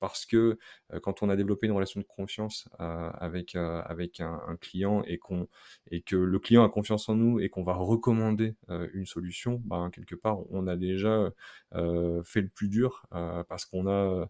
parce 0.00 0.26
que 0.26 0.58
quand 1.02 1.22
on 1.22 1.28
a 1.28 1.36
développé 1.36 1.66
une 1.68 1.72
relation 1.72 2.00
de 2.00 2.06
confiance 2.06 2.68
avec, 2.78 3.54
avec 3.54 4.20
un, 4.20 4.56
client 4.60 5.04
et, 5.06 5.18
qu'on, 5.18 5.46
et 5.90 6.00
que 6.00 6.16
le 6.16 6.38
client 6.40 6.64
a 6.64 6.68
confiance 6.68 7.08
en 7.08 7.14
nous 7.14 7.38
et 7.38 7.48
qu'on 7.48 7.62
va 7.62 7.74
recommander 7.74 8.56
une 8.92 9.06
solution, 9.06 9.62
ben, 9.64 9.90
quelque 9.90 10.16
part, 10.16 10.38
on 10.50 10.66
a 10.66 10.74
déjà 10.74 11.30
fait 12.24 12.40
le 12.40 12.48
plus 12.48 12.68
dur 12.68 13.06
parce 13.10 13.66
qu'on 13.66 13.86
a 13.86 14.28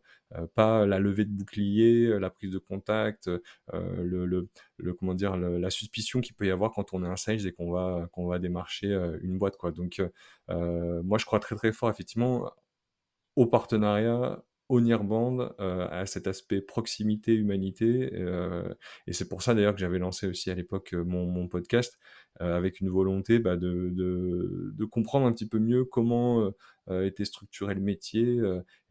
pas 0.55 0.87
la 0.87 0.99
levée 0.99 1.25
de 1.25 1.31
bouclier, 1.31 2.19
la 2.19 2.31
prise 2.31 2.51
de 2.51 2.59
contact, 2.59 3.31
le, 3.73 4.27
le, 4.27 4.95
comment 4.95 5.15
dire, 5.15 5.37
la 5.37 5.71
suspicion 5.71 6.21
qu'il 6.21 6.35
peut 6.35 6.47
y 6.47 6.51
avoir 6.51 6.73
quand 6.73 6.93
on 6.95 7.05
est 7.05 7.09
un 7.09 7.17
sales 7.17 7.47
et 7.47 7.53
qu'on 7.53 7.71
va, 7.71 8.09
qu'on 8.13 8.27
va 8.27 8.39
démarcher 8.39 8.93
une 9.23 9.39
boîte. 9.39 9.57
Quoi. 9.57 9.73
Donc, 9.73 10.03
moi, 10.49 11.19
je 11.19 11.25
crois 11.25 11.41
très 11.41 11.57
très 11.57 11.73
fort, 11.73 11.91
effectivement, 11.91 12.51
au 13.37 13.47
partenariat, 13.47 14.43
au 14.73 14.81
Nearband, 14.81 15.55
euh, 15.61 15.87
à 15.91 16.07
cet 16.07 16.27
aspect 16.27 16.63
proximité, 16.63 17.35
humanité. 17.35 18.11
Euh, 18.15 18.75
et 19.07 19.13
c'est 19.13 19.29
pour 19.29 19.43
ça 19.43 19.55
d'ailleurs 19.55 19.75
que 19.75 19.81
j'avais 19.81 19.99
lancé 19.99 20.27
aussi 20.27 20.51
à 20.51 20.55
l'époque 20.55 20.95
euh, 20.95 21.05
mon, 21.05 21.47
podcast. 21.47 21.99
Avec 22.41 22.81
une 22.81 22.89
volonté 22.89 23.39
bah, 23.39 23.57
de, 23.57 23.91
de, 23.95 24.85
comprendre 24.85 25.27
un 25.27 25.33
petit 25.33 25.47
peu 25.47 25.59
mieux 25.59 25.85
comment 25.85 26.51
était 26.91 27.25
structuré 27.25 27.75
le 27.75 27.81
métier 27.81 28.41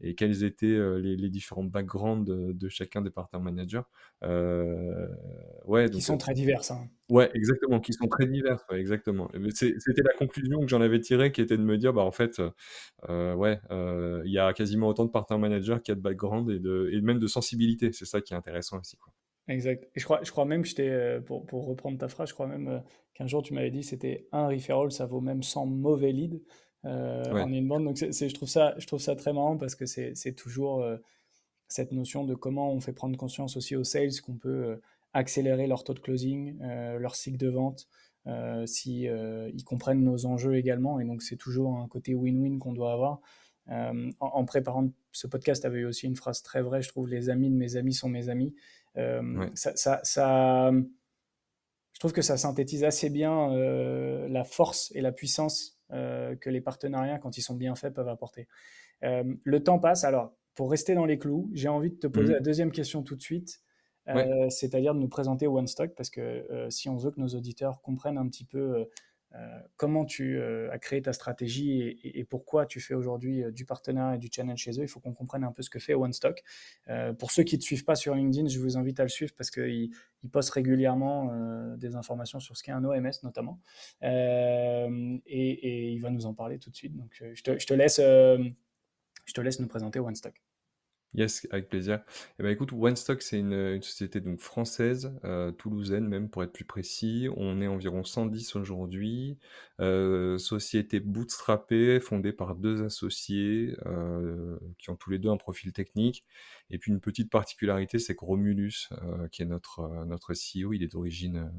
et 0.00 0.14
quels 0.14 0.44
étaient 0.44 0.78
les, 1.00 1.16
les, 1.16 1.28
différents 1.28 1.64
backgrounds 1.64 2.24
de, 2.24 2.68
chacun 2.68 3.02
des 3.02 3.10
partenaires 3.10 3.44
managers. 3.44 3.82
ouais, 4.22 5.90
qui 5.90 6.00
sont 6.00 6.16
très 6.16 6.34
divers. 6.34 6.62
Hein. 6.70 6.88
Ouais, 7.08 7.30
exactement, 7.34 7.80
qui 7.80 7.92
sont 7.92 8.08
très 8.08 8.26
divers, 8.26 8.64
exactement. 8.70 9.30
C'était 9.54 10.02
la 10.02 10.14
conclusion 10.18 10.60
que 10.60 10.68
j'en 10.68 10.80
avais 10.80 11.00
tirée, 11.00 11.30
qui 11.30 11.42
était 11.42 11.58
de 11.58 11.62
me 11.62 11.76
dire, 11.76 11.92
bah, 11.92 12.02
en 12.02 12.12
fait, 12.12 12.40
ouais, 13.08 13.60
il 13.70 14.32
y 14.32 14.38
a 14.38 14.52
quasiment 14.54 14.88
autant 14.88 15.04
de 15.04 15.10
partenaires 15.10 15.40
managers 15.40 15.78
qu'il 15.84 15.92
y 15.92 15.94
a 15.94 15.96
de 15.96 16.00
background 16.00 16.48
et, 16.50 16.58
de, 16.58 16.90
et 16.92 17.00
même 17.00 17.18
de 17.18 17.26
sensibilité. 17.26 17.92
C'est 17.92 18.06
ça 18.06 18.20
qui 18.20 18.32
est 18.32 18.36
intéressant 18.36 18.78
aussi. 18.80 18.96
Quoi. 18.96 19.12
Exact. 19.48 19.88
Et 19.94 20.00
je 20.00 20.04
crois, 20.04 20.20
je 20.22 20.30
crois 20.30 20.44
même, 20.44 20.64
je 20.64 20.74
euh, 20.80 21.20
pour, 21.20 21.44
pour 21.46 21.66
reprendre 21.66 21.98
ta 21.98 22.08
phrase, 22.08 22.28
je 22.28 22.34
crois 22.34 22.46
même 22.46 22.68
euh, 22.68 22.78
qu'un 23.14 23.26
jour 23.26 23.42
tu 23.42 23.54
m'avais 23.54 23.70
dit 23.70 23.82
c'était 23.82 24.28
un 24.32 24.48
referral, 24.48 24.92
ça 24.92 25.06
vaut 25.06 25.20
même 25.20 25.42
100 25.42 25.66
mauvais 25.66 26.12
leads 26.12 26.40
euh, 26.84 27.24
en 27.30 27.52
inbound. 27.52 27.84
Donc 27.84 27.98
c'est, 27.98 28.28
je, 28.28 28.34
trouve 28.34 28.48
ça, 28.48 28.74
je 28.78 28.86
trouve 28.86 29.00
ça 29.00 29.16
très 29.16 29.32
marrant 29.32 29.56
parce 29.56 29.74
que 29.74 29.84
c'est, 29.86 30.14
toujours 30.36 30.82
euh, 30.82 30.96
cette 31.66 31.92
notion 31.92 32.24
de 32.24 32.34
comment 32.34 32.72
on 32.72 32.80
fait 32.80 32.92
prendre 32.92 33.16
conscience 33.16 33.56
aussi 33.56 33.74
aux 33.74 33.84
sales 33.84 34.20
qu'on 34.24 34.36
peut 34.36 34.80
accélérer 35.12 35.66
leur 35.66 35.84
taux 35.84 35.94
de 35.94 35.98
closing, 35.98 36.58
leur 36.60 37.14
cycle 37.16 37.36
de 37.36 37.48
vente, 37.48 37.88
si 38.66 39.02
ils 39.04 39.64
comprennent 39.64 40.02
nos 40.02 40.26
enjeux 40.26 40.56
également. 40.56 41.00
Et 41.00 41.04
donc 41.04 41.22
c'est 41.22 41.36
toujours 41.36 41.78
un 41.78 41.88
côté 41.88 42.14
win-win 42.14 42.58
qu'on 42.58 42.72
doit 42.72 42.92
avoir. 42.92 43.20
En, 43.68 44.10
en, 44.20 44.44
préparant 44.44 44.90
ce 45.12 45.26
podcast, 45.26 45.62
tu 45.62 45.66
avais 45.66 45.80
eu 45.80 45.84
aussi 45.86 46.06
une 46.06 46.16
phrase 46.16 46.42
très 46.42 46.62
vraie, 46.62 46.82
je 46.82 46.88
trouve, 46.88 47.08
les 47.08 47.30
amis 47.30 47.48
de 47.48 47.54
mes 47.54 47.76
amis 47.76 47.94
sont 47.94 48.08
mes 48.08 48.28
amis. 48.28 48.54
Euh, 48.98 49.48
ça, 49.54 50.00
ça, 50.02 50.70
je 50.72 51.98
trouve 51.98 52.12
que 52.12 52.22
ça 52.22 52.36
synthétise 52.36 52.84
assez 52.84 53.10
bien 53.10 53.52
euh, 53.52 54.28
la 54.28 54.44
force 54.44 54.92
et 54.94 55.00
la 55.00 55.12
puissance 55.12 55.78
euh, 55.92 56.36
que 56.36 56.50
les 56.50 56.60
partenariats, 56.60 57.18
quand 57.18 57.36
ils 57.38 57.42
sont 57.42 57.54
bien 57.54 57.74
faits, 57.74 57.94
peuvent 57.94 58.08
apporter. 58.08 58.48
le 59.02 59.58
temps 59.60 59.78
passe. 59.78 60.04
Alors, 60.04 60.34
pour 60.54 60.70
rester 60.70 60.94
dans 60.94 61.06
les 61.06 61.18
clous, 61.18 61.50
j'ai 61.52 61.68
envie 61.68 61.90
de 61.90 61.96
te 61.96 62.06
poser 62.06 62.32
mmh 62.32 62.36
la 62.36 62.40
deuxième 62.40 62.72
question 62.72 63.02
tout 63.02 63.16
de 63.16 63.22
suite. 63.22 63.60
c'est-à-dire 64.48 64.94
de 64.94 65.00
nous 65.00 65.08
présenter 65.08 65.46
One 65.46 65.66
Stock, 65.66 65.94
parce 65.96 66.10
que 66.10 66.46
si 66.70 66.88
on 66.88 66.96
veut 66.96 67.10
que 67.10 67.20
nos 67.20 67.28
auditeurs 67.28 67.80
comprennent 67.82 68.18
un 68.18 68.28
petit 68.28 68.44
peu 68.44 68.86
comment 69.76 70.04
tu 70.04 70.38
euh, 70.38 70.70
as 70.70 70.78
créé 70.78 71.02
ta 71.02 71.12
stratégie 71.12 71.98
et, 72.02 72.24
pourquoi 72.24 72.66
tu 72.66 72.80
fais 72.80 72.94
aujourd'hui 72.94 73.42
euh, 73.42 73.50
du 73.50 73.64
partenariat 73.64 74.16
et 74.16 74.18
du 74.18 74.28
channel 74.32 74.56
chez 74.56 74.72
eux? 74.78 74.82
Il 74.82 74.88
faut 74.88 75.00
qu'on 75.00 75.14
comprenne 75.14 75.44
un 75.44 75.52
peu 75.52 75.62
ce 75.62 75.70
que 75.70 75.78
fait 75.78 75.94
OneStock. 75.94 76.42
pour 77.18 77.30
ceux 77.30 77.42
qui 77.42 77.56
ne 77.56 77.60
te 77.60 77.64
suivent 77.64 77.84
pas 77.84 77.94
sur 77.94 78.14
LinkedIn, 78.14 78.48
je 78.48 78.58
vous 78.58 78.76
invite 78.76 79.00
à 79.00 79.04
le 79.04 79.08
suivre 79.08 79.32
parce 79.36 79.50
qu'il 79.50 79.90
il 80.22 80.30
poste 80.30 80.50
régulièrement 80.50 81.76
des 81.76 81.96
informations 81.96 82.40
sur 82.40 82.56
ce 82.56 82.62
qu'est 82.62 82.72
un 82.72 82.84
OMS 82.84 83.10
notamment. 83.22 83.58
Et, 84.02 85.92
il 85.92 85.98
va 86.00 86.10
nous 86.10 86.26
en 86.26 86.34
parler 86.34 86.58
tout 86.58 86.70
de 86.70 86.76
suite. 86.76 86.96
Donc 86.96 87.22
je 87.34 87.42
te, 87.42 87.74
laisse, 87.74 87.98
je 87.98 89.32
te 89.32 89.40
laisse 89.40 89.60
nous 89.60 89.68
présenter 89.68 89.98
OneStock. 89.98 90.40
Yes, 91.14 91.46
avec 91.50 91.68
plaisir. 91.68 92.00
Eh 92.38 92.42
ben, 92.42 92.48
écoute, 92.48 92.72
OneStock, 92.72 93.20
c'est 93.20 93.38
une, 93.38 93.82
société 93.82 94.20
donc 94.22 94.40
française, 94.40 95.12
euh, 95.24 95.52
toulousaine 95.52 96.08
même 96.08 96.30
pour 96.30 96.42
être 96.42 96.52
plus 96.54 96.64
précis. 96.64 97.28
On 97.36 97.60
est 97.60 97.66
environ 97.66 98.02
110 98.02 98.56
aujourd'hui. 98.56 99.36
Euh, 99.80 100.38
société 100.38 101.00
bootstrappée, 101.00 102.00
fondée 102.00 102.32
par 102.32 102.54
deux 102.54 102.82
associés 102.84 103.76
euh, 103.84 104.58
qui 104.78 104.88
ont 104.88 104.96
tous 104.96 105.10
les 105.10 105.18
deux 105.18 105.28
un 105.28 105.36
profil 105.36 105.74
technique. 105.74 106.24
Et 106.70 106.78
puis 106.78 106.90
une 106.90 107.00
petite 107.00 107.30
particularité, 107.30 107.98
c'est 107.98 108.16
que 108.16 108.24
Romulus, 108.24 108.88
qui 109.30 109.42
est 109.42 109.46
notre, 109.46 110.06
notre 110.06 110.32
CEO, 110.32 110.72
il 110.72 110.82
est 110.82 110.92
d'origine 110.92 111.52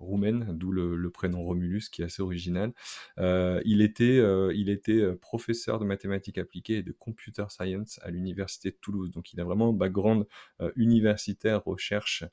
roumaine, 0.00 0.46
d'où 0.50 0.72
le, 0.72 1.10
prénom 1.10 1.42
Romulus, 1.42 1.88
qui 1.90 2.02
est 2.02 2.06
assez 2.06 2.22
original. 2.22 2.72
il 3.18 3.82
était, 3.82 4.20
il 4.54 4.68
était 4.68 5.14
professeur 5.16 5.78
de 5.78 5.84
mathématiques 5.84 6.38
appliquées 6.38 6.78
et 6.78 6.82
de 6.82 6.92
computer 6.92 7.44
science 7.48 8.00
à 8.02 8.10
l'université 8.10 8.70
de 8.70 8.76
Toulouse. 8.80 9.10
Donc 9.10 9.32
il 9.32 9.40
a 9.40 9.44
vraiment 9.44 9.70
un 9.70 9.72
background 9.72 10.26
euh, 10.60 10.70
universitaire, 10.76 11.64
recherche, 11.64 12.24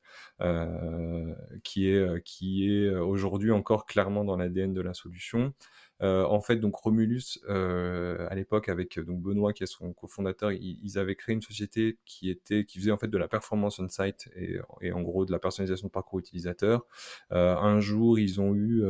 euh, 0.41 1.33
qui 1.63 1.89
est, 1.89 1.95
euh, 1.95 2.19
qui 2.23 2.69
est 2.69 2.89
aujourd'hui 2.89 3.51
encore 3.51 3.85
clairement 3.85 4.23
dans 4.23 4.37
l'ADN 4.37 4.73
de 4.73 4.81
la 4.81 4.93
solution. 4.93 5.53
En 6.01 6.41
fait, 6.41 6.57
donc 6.57 6.75
Romulus, 6.75 7.39
à 7.47 8.35
l'époque, 8.35 8.69
avec 8.69 8.99
donc 8.99 9.21
Benoît, 9.21 9.53
qui 9.53 9.63
est 9.63 9.67
son 9.67 9.93
cofondateur, 9.93 10.51
ils, 10.51 10.97
avaient 10.97 11.15
créé 11.15 11.35
une 11.35 11.41
société 11.41 11.97
qui 12.05 12.29
était, 12.29 12.65
qui 12.65 12.79
faisait 12.79 12.91
en 12.91 12.97
fait 12.97 13.07
de 13.07 13.17
la 13.17 13.27
performance 13.27 13.79
on 13.79 13.87
site 13.89 14.29
et, 14.35 14.59
et 14.81 14.91
en 14.91 15.01
gros 15.01 15.25
de 15.25 15.31
la 15.31 15.39
personnalisation 15.39 15.87
de 15.87 15.91
parcours 15.91 16.19
utilisateur. 16.19 16.85
un 17.31 17.79
jour, 17.79 18.19
ils 18.19 18.39
ont 18.41 18.55
eu 18.55 18.83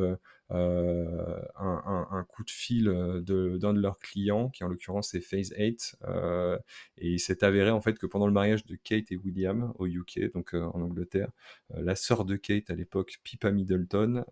euh, 0.52 1.40
un, 1.58 2.26
coup 2.28 2.44
de 2.44 2.50
fil 2.50 2.88
euh, 2.88 3.22
d'un 3.58 3.74
de, 3.74 3.80
leurs 3.80 4.00
clients, 4.00 4.50
qui 4.50 4.64
en 4.64 4.68
l'occurrence 4.68 5.10
c'est 5.12 5.22
Phase 5.22 5.54
8, 5.58 5.98
euh, 6.08 6.58
et 6.98 7.12
il 7.12 7.20
s'est 7.20 7.44
avéré 7.44 7.70
en 7.70 7.82
fait 7.82 7.98
que 8.00 8.06
pendant 8.06 8.26
le 8.26 8.34
mariage 8.34 8.66
de 8.66 8.76
Kate 8.76 9.12
et 9.12 9.18
William 9.18 9.74
au 9.78 9.86
UK, 9.86 10.32
donc 10.34 10.54
en 10.54 10.82
Angleterre, 10.82 11.30
la 11.70 11.96
sœur 11.96 12.26
de 12.26 12.36
Kate 12.36 12.70
à 12.70 12.76
l'époque, 12.76 13.20
Pippa 13.24 13.52
Middleton, 13.52 14.26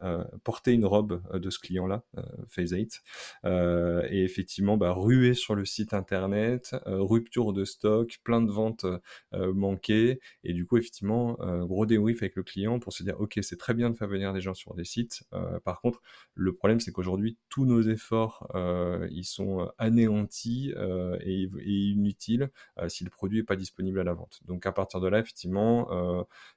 portait 0.44 0.74
une 0.74 0.86
robe 0.86 1.22
de 1.34 1.50
ce 1.50 1.60
client-là, 1.60 2.04
Phase 2.48 2.72
8, 2.72 3.04
et 3.46 4.24
effectivement 4.24 4.78
bah, 4.78 4.94
ruée 4.94 5.34
sur 5.34 5.56
le 5.56 5.66
site 5.66 5.94
internet, 5.94 6.76
rupture 6.86 7.54
de 7.54 7.64
stock, 7.64 8.20
plein 8.24 8.42
de 8.42 8.52
ventes 8.52 8.86
manquées, 9.34 10.20
et 10.44 10.54
du 10.54 10.66
coup 10.66 10.78
effectivement 10.78 11.38
gros 11.66 11.86
débrief 11.86 12.24
avec 12.24 12.36
le 12.36 12.44
client 12.44 12.80
pour 12.80 12.94
se 12.94 13.04
dire 13.04 13.20
ok 13.20 13.40
c'est 13.42 13.58
très 13.58 13.74
bien 13.74 13.90
de 13.90 13.96
faire 13.96 14.08
venir 14.08 14.34
des 14.34 14.42
gens 14.42 14.54
sur 14.56 14.74
des 14.74 14.86
sites, 14.86 15.24
par 15.64 15.82
contre 15.82 16.02
le 16.38 16.54
problème, 16.54 16.80
c'est 16.80 16.92
qu'aujourd'hui, 16.92 17.38
tous 17.50 17.66
nos 17.66 17.82
efforts, 17.82 18.48
euh, 18.54 19.08
ils 19.12 19.26
sont 19.26 19.62
euh, 19.62 19.66
anéantis 19.80 20.72
euh, 20.78 21.18
et, 21.22 21.50
inutiles 21.66 22.52
si 22.88 23.04
le 23.04 23.10
produit 23.10 23.40
n'est 23.40 23.44
pas 23.44 23.56
disponible 23.56 24.00
à 24.00 24.04
la 24.04 24.14
vente. 24.14 24.40
Donc 24.46 24.66
à 24.66 24.72
partir 24.72 25.00
de 25.00 25.08
là, 25.08 25.20
effectivement, 25.20 25.88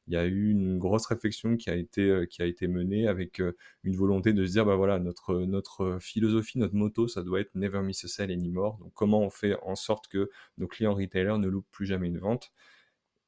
il 0.07 0.13
y 0.13 0.17
a 0.17 0.27
eu 0.27 0.51
une 0.51 0.79
grosse 0.79 1.07
réflexion 1.07 1.57
qui 1.57 1.71
a 1.71 1.77
été, 1.77 2.27
qui 2.29 2.43
a 2.43 2.47
été 2.47 2.69
menée 2.69 3.09
avec 3.09 3.41
une 3.85 3.97
volonté 3.97 4.33
de 4.33 4.45
se 4.45 4.53
dire, 4.53 4.67
bah 4.67 4.77
voilà, 4.77 4.99
notre, 4.99 5.35
notre 5.41 5.99
philosophie, 6.01 6.59
notre 6.59 6.75
motto, 6.75 7.09
ça 7.09 7.23
doit 7.23 7.41
être 7.41 7.55
Never 7.55 7.81
miss 7.83 8.05
a 8.05 8.09
sale 8.09 8.31
anymore. 8.31 8.79
Donc 8.79 8.93
comment 8.95 9.21
on 9.21 9.31
fait 9.31 9.57
en 9.63 9.77
sorte 9.77 10.09
que 10.09 10.31
nos 10.59 10.67
clients 10.69 10.95
retailers 10.95 11.39
ne 11.39 11.49
loupent 11.49 11.71
plus 11.71 11.87
jamais 11.87 12.09
une 12.09 12.19
vente? 12.19 12.53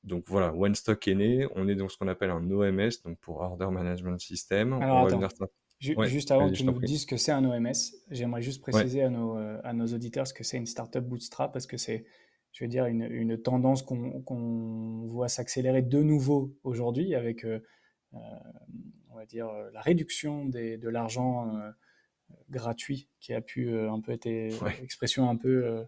Donc 0.04 0.24
voilà, 0.28 0.54
OneStock 0.54 1.06
est 1.08 1.14
né, 1.14 1.46
on 1.54 1.68
est 1.68 1.76
dans 1.76 1.88
ce 1.88 1.96
qu'on 1.96 2.08
appelle 2.08 2.30
un 2.30 2.50
OMS, 2.50 2.90
donc 3.04 3.18
pour 3.20 3.40
Order 3.40 3.68
Management 3.70 4.18
System. 4.18 4.72
on 4.72 5.06
va 5.06 5.38
juste 5.82 6.30
avant 6.30 6.48
que 6.48 6.54
tu 6.54 6.64
nous 6.64 6.78
dises 6.80 7.06
que 7.06 7.16
c'est 7.16 7.32
un 7.32 7.44
OMS, 7.44 7.72
j'aimerais 8.10 8.42
juste 8.42 8.62
préciser 8.62 9.02
à, 9.02 9.10
nos, 9.10 9.36
euh, 9.36 9.60
à 9.64 9.72
nos 9.72 9.86
auditeurs 9.86 10.26
ce 10.26 10.34
que 10.34 10.44
c'est 10.44 10.56
une 10.56 10.66
startup 10.66 11.04
bootstrap, 11.04 11.52
parce 11.52 11.66
que 11.66 11.76
c'est, 11.76 12.04
je 12.52 12.64
veux 12.64 12.68
dire, 12.68 12.86
une, 12.86 13.02
une 13.02 13.40
tendance 13.40 13.82
qu'on 13.82 15.06
voit 15.06 15.28
s'accélérer 15.28 15.82
de 15.82 16.02
nouveau 16.02 16.56
aujourd'hui 16.62 17.14
avec, 17.14 17.44
euh, 17.44 17.60
euh, 18.14 18.18
on 19.10 19.16
va 19.16 19.26
dire, 19.26 19.50
la 19.72 19.80
réduction 19.80 20.46
des, 20.46 20.76
de 20.76 20.88
l'argent 20.88 21.52
gratuit 22.48 23.08
qui 23.20 23.34
a 23.34 23.40
pu 23.40 23.76
un 23.76 24.00
peu 24.00 24.12
être, 24.12 24.26
expression 24.82 25.28
un 25.28 25.36
peu 25.36 25.84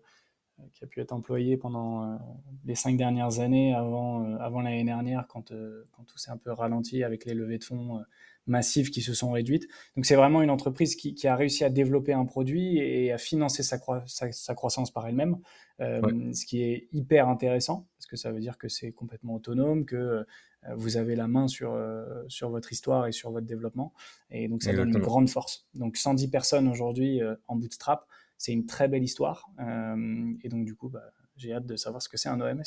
qui 0.73 0.84
a 0.84 0.87
pu 0.87 1.00
être 1.00 1.12
employée 1.12 1.56
pendant 1.56 2.18
les 2.64 2.75
cinq 2.75 2.96
dernières 2.96 3.40
années 3.40 3.75
avant, 3.75 4.37
avant 4.37 4.61
l'année 4.61 4.84
dernière 4.84 5.26
quand, 5.28 5.52
quand 5.92 6.04
tout 6.04 6.18
s'est 6.18 6.30
un 6.30 6.37
peu 6.37 6.52
ralenti 6.52 7.02
avec 7.02 7.25
les 7.25 7.34
levées 7.34 7.58
de 7.58 7.64
fonds 7.64 8.04
massives 8.46 8.90
qui 8.90 9.00
se 9.00 9.14
sont 9.14 9.32
réduites. 9.32 9.66
Donc 9.96 10.06
c'est 10.06 10.16
vraiment 10.16 10.42
une 10.42 10.50
entreprise 10.50 10.96
qui, 10.96 11.26
a 11.26 11.37
réussi 11.37 11.64
à 11.64 11.70
développer 11.70 12.12
un 12.12 12.25
produit 12.25 12.78
et 12.78 13.12
à 13.12 13.18
financer 13.18 13.62
sa, 13.62 13.78
sa, 14.06 14.54
croissance 14.54 14.90
par 14.90 15.06
elle-même, 15.06 15.38
euh, 15.80 16.32
ce 16.32 16.44
qui 16.44 16.62
est 16.62 16.88
hyper 16.92 17.28
intéressant 17.28 17.87
parce 17.99 18.06
que 18.06 18.16
ça 18.16 18.32
veut 18.32 18.40
dire 18.40 18.58
que 18.58 18.68
c'est 18.68 18.92
complètement 18.92 19.37
autonome, 19.37 19.84
que 19.87 19.96
euh, 19.96 20.25
vous 20.76 20.96
avez 20.96 21.16
la 21.16 21.28
main 21.28 21.49
sur, 21.49 21.73
euh, 21.73 22.23
sur 22.28 22.50
votre 22.50 22.73
histoire 22.73 23.06
et 23.06 23.12
sur 23.12 23.30
votre 23.30 23.46
développement. 23.46 23.92
Et 24.30 24.49
donc 24.49 24.62
ça 24.62 24.73
donne 24.73 24.90
une 24.90 24.99
grande 24.99 25.28
force. 25.28 25.66
Donc 25.75 25.96
110 25.96 26.28
personnes 26.28 26.68
aujourd'hui 26.68 27.20
en 27.49 27.56
bootstrap, 27.56 28.06
c'est 28.38 28.52
une 28.52 28.66
très 28.66 28.88
belle 28.88 29.02
histoire. 29.04 29.46
et 29.58 30.48
donc 30.48 30.64
du 30.64 30.74
coup, 30.74 30.88
bah, 30.88 31.12
j'ai 31.36 31.52
hâte 31.52 31.66
de 31.66 31.76
savoir 31.76 32.02
ce 32.02 32.08
que 32.08 32.16
c'est 32.16 32.28
un 32.28 32.40
OMS. 32.40 32.62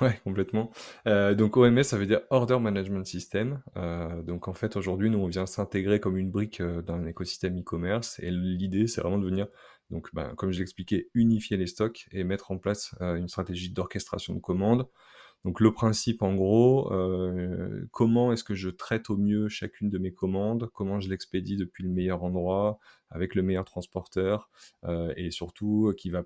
Ouais, 0.00 0.20
complètement. 0.24 0.70
Euh, 1.06 1.34
donc 1.34 1.56
OMS, 1.56 1.82
ça 1.82 1.96
veut 1.96 2.06
dire 2.06 2.20
Order 2.30 2.58
Management 2.58 3.06
System. 3.06 3.62
Euh, 3.76 4.22
donc 4.22 4.48
en 4.48 4.52
fait, 4.52 4.76
aujourd'hui, 4.76 5.10
nous, 5.10 5.18
on 5.18 5.28
vient 5.28 5.46
s'intégrer 5.46 6.00
comme 6.00 6.18
une 6.18 6.30
brique 6.30 6.60
euh, 6.60 6.82
dans 6.82 6.94
un 6.94 7.06
écosystème 7.06 7.58
e-commerce. 7.58 8.18
Et 8.20 8.30
l'idée, 8.30 8.88
c'est 8.88 9.00
vraiment 9.00 9.18
de 9.18 9.24
venir, 9.24 9.46
donc, 9.90 10.08
ben, 10.12 10.34
comme 10.34 10.50
je 10.52 10.58
l'expliquais, 10.58 11.08
unifier 11.14 11.56
les 11.56 11.66
stocks 11.66 12.08
et 12.12 12.24
mettre 12.24 12.50
en 12.50 12.58
place 12.58 12.94
une 13.00 13.28
stratégie 13.28 13.70
d'orchestration 13.70 14.34
de 14.34 14.40
commandes 14.40 14.88
Donc 15.44 15.60
le 15.60 15.72
principe 15.72 16.22
en 16.22 16.34
gros, 16.34 16.92
euh, 16.92 17.86
comment 17.92 18.32
est-ce 18.32 18.44
que 18.44 18.54
je 18.56 18.68
traite 18.68 19.10
au 19.10 19.16
mieux 19.16 19.48
chacune 19.48 19.88
de 19.88 19.98
mes 19.98 20.12
commandes, 20.12 20.68
comment 20.74 21.00
je 21.00 21.08
l'expédie 21.08 21.56
depuis 21.56 21.84
le 21.84 21.90
meilleur 21.90 22.24
endroit, 22.24 22.80
avec 23.10 23.34
le 23.34 23.42
meilleur 23.42 23.64
transporteur, 23.64 24.50
euh, 24.84 25.12
et 25.16 25.30
surtout 25.30 25.92
qui 25.96 26.10
va, 26.10 26.24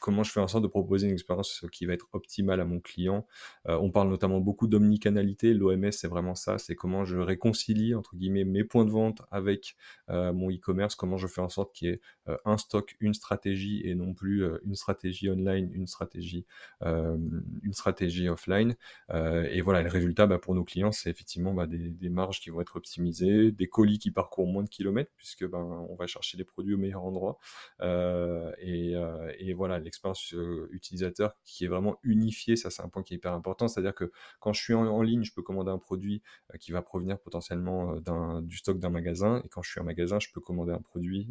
comment 0.00 0.22
je 0.22 0.32
fais 0.32 0.40
en 0.40 0.48
sorte 0.48 0.62
de 0.62 0.68
proposer 0.68 1.06
une 1.06 1.12
expérience 1.12 1.64
qui 1.72 1.86
va 1.86 1.94
être 1.94 2.08
optimale 2.12 2.60
à 2.60 2.64
mon 2.64 2.80
client. 2.80 3.26
Euh, 3.68 3.76
on 3.80 3.90
parle 3.90 4.08
notamment 4.08 4.40
beaucoup 4.40 4.66
d'omnicanalité, 4.66 5.54
l'OMS 5.54 5.90
c'est 5.92 6.08
vraiment 6.08 6.34
ça, 6.34 6.58
c'est 6.58 6.74
comment 6.74 7.04
je 7.04 7.18
réconcilie 7.18 7.94
entre 7.94 8.16
guillemets 8.16 8.44
mes 8.44 8.64
points 8.64 8.84
de 8.84 8.90
vente 8.90 9.22
avec 9.30 9.76
mon 10.08 10.50
e-commerce, 10.50 10.94
comment 10.94 11.16
je 11.16 11.26
fais 11.26 11.40
en 11.40 11.48
sorte 11.48 11.72
qu'il 11.72 11.88
y 11.88 11.90
ait 11.92 12.00
un 12.44 12.58
stock, 12.58 12.96
une 13.00 13.14
stratégie 13.14 13.82
et 13.84 13.94
non 13.94 14.12
plus 14.12 14.44
une 14.64 14.74
stratégie 14.74 15.30
online, 15.30 15.70
une 15.72 15.86
stratégie, 15.86 16.46
une 16.82 17.72
stratégie 17.72 18.28
offline. 18.28 18.74
et 19.12 19.60
voilà, 19.60 19.82
le 19.82 19.88
résultat 19.88 20.26
bah, 20.26 20.38
pour 20.38 20.54
nos 20.54 20.64
clients, 20.64 20.92
c'est 20.92 21.10
effectivement 21.10 21.54
bah, 21.54 21.66
des, 21.66 22.08
marges 22.08 22.40
qui 22.40 22.50
vont 22.50 22.60
être 22.60 22.76
optimisées, 22.76 23.52
des 23.52 23.68
colis 23.68 23.98
qui 23.98 24.10
parcourent 24.10 24.46
moins 24.46 24.64
de 24.64 24.68
kilomètres 24.68 25.12
puisque 25.16 25.46
ben, 25.46 25.86
on 25.88 25.94
va 25.94 26.06
chercher 26.06 26.19
les 26.36 26.44
produits 26.44 26.74
au 26.74 26.78
meilleur 26.78 27.04
endroit. 27.04 27.38
Et, 27.82 28.94
et, 29.38 29.54
voilà, 29.54 29.78
l'expérience 29.78 30.34
utilisateur 30.70 31.36
qui 31.44 31.64
est 31.64 31.68
vraiment 31.68 31.98
unifiée, 32.02 32.56
ça 32.56 32.70
c'est 32.70 32.82
un 32.82 32.88
point 32.88 33.02
qui 33.02 33.14
est 33.14 33.16
hyper 33.16 33.32
important. 33.32 33.68
C'est-à-dire 33.68 33.94
que 33.94 34.10
quand 34.38 34.52
je 34.52 34.62
suis 34.62 34.74
en, 34.74 35.02
ligne, 35.02 35.24
je 35.24 35.32
peux 35.32 35.42
commander 35.42 35.70
un 35.70 35.78
produit 35.78 36.22
qui 36.60 36.72
va 36.72 36.82
provenir 36.82 37.18
potentiellement 37.18 37.96
du 38.42 38.56
stock 38.56 38.78
d'un 38.78 38.90
magasin, 38.90 39.42
et 39.44 39.48
quand 39.48 39.62
je 39.62 39.70
suis 39.70 39.80
en 39.80 39.84
magasin, 39.84 40.18
je 40.20 40.28
peux 40.32 40.40
commander 40.40 40.72
un 40.72 40.80
produit 40.80 41.30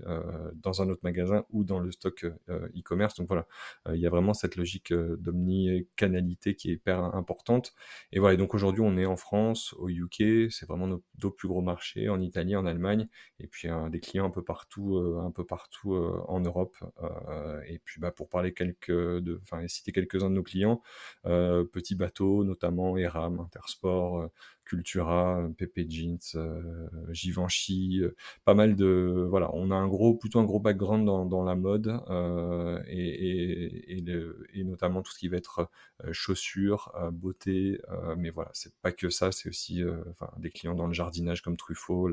dans 0.56 0.82
un 0.82 0.90
autre 0.90 1.02
magasin 1.04 1.46
ou 1.52 1.64
dans 1.64 1.80
le 1.80 1.92
stock 1.92 2.26
e-commerce. 2.50 3.16
Donc 3.16 3.28
voilà, 3.28 3.48
il 3.94 4.00
y 4.00 4.08
a 4.08 4.10
vraiment 4.10 4.34
cette 4.34 4.56
logique 4.56 4.94
d'omni-canalité 4.94 6.56
qui 6.56 6.70
est 6.70 6.74
hyper 6.74 7.00
importante. 7.16 7.74
Et 8.12 8.20
voilà, 8.20 8.38
donc 8.38 8.54
aujourd'hui, 8.54 8.82
on 8.82 8.98
est 8.98 9.06
en 9.06 9.18
France, 9.18 9.74
au 9.78 9.90
UK, 9.90 10.52
c'est 10.52 10.68
vraiment 10.68 10.88
nos 10.88 11.04
deux 11.16 11.32
plus 11.32 11.48
gros 11.48 11.62
marchés, 11.62 12.10
en 12.10 12.20
Italie, 12.20 12.56
en 12.56 12.66
Allemagne, 12.66 13.08
et 13.40 13.48
puis 13.48 13.68
des 13.90 14.00
clients 14.00 14.26
un 14.26 14.30
peu 14.30 14.44
partout, 14.44 14.79
un 15.20 15.32
peu 15.32 15.46
partout 15.46 15.96
en 15.96 16.40
Europe. 16.40 16.76
et 17.68 17.80
puis 17.80 18.00
bah, 18.00 18.12
pour 18.12 18.30
parler 18.30 18.54
quelques, 18.54 18.92
enfin 19.42 19.68
citer 19.68 19.92
quelques-uns 19.92 20.30
de 20.30 20.36
nos 20.36 20.44
clients, 20.44 20.82
petits 21.24 21.96
bateaux, 21.96 22.44
notamment 22.44 22.98
Eram, 22.98 23.40
Intersport, 23.40 24.30
Cultura, 24.70 25.50
PP 25.58 25.90
Jeans, 25.90 26.20
euh, 26.36 26.88
Givenchy, 27.12 28.02
euh, 28.04 28.16
pas 28.46 28.54
mal 28.54 28.76
de 28.76 29.26
voilà, 29.28 29.50
on 29.54 29.72
a 29.72 29.76
un 29.76 29.88
gros 29.88 30.14
plutôt 30.14 30.40
un 30.40 30.44
gros 30.44 30.60
background 30.60 31.06
dans, 31.06 31.44
la 31.44 31.56
mode 31.56 32.00
euh, 32.10 32.80
et, 32.88 33.98
et, 33.98 34.64
notamment 34.64 35.02
tout 35.02 35.12
ce 35.12 35.18
qui 35.18 35.28
va 35.28 35.38
être 35.38 35.70
chaussures, 36.12 36.94
beauté, 37.12 37.82
mais 38.18 38.30
voilà, 38.30 38.52
c'est 38.54 38.74
pas 38.82 38.92
que 38.92 39.10
ça, 39.10 39.32
c'est 39.32 39.50
aussi 39.50 39.82
des 40.38 40.52
clients 40.52 40.76
dans 40.76 40.86
le 40.86 40.94
jardinage 40.94 41.42
comme 41.42 41.58
Truffaut, 41.58 42.10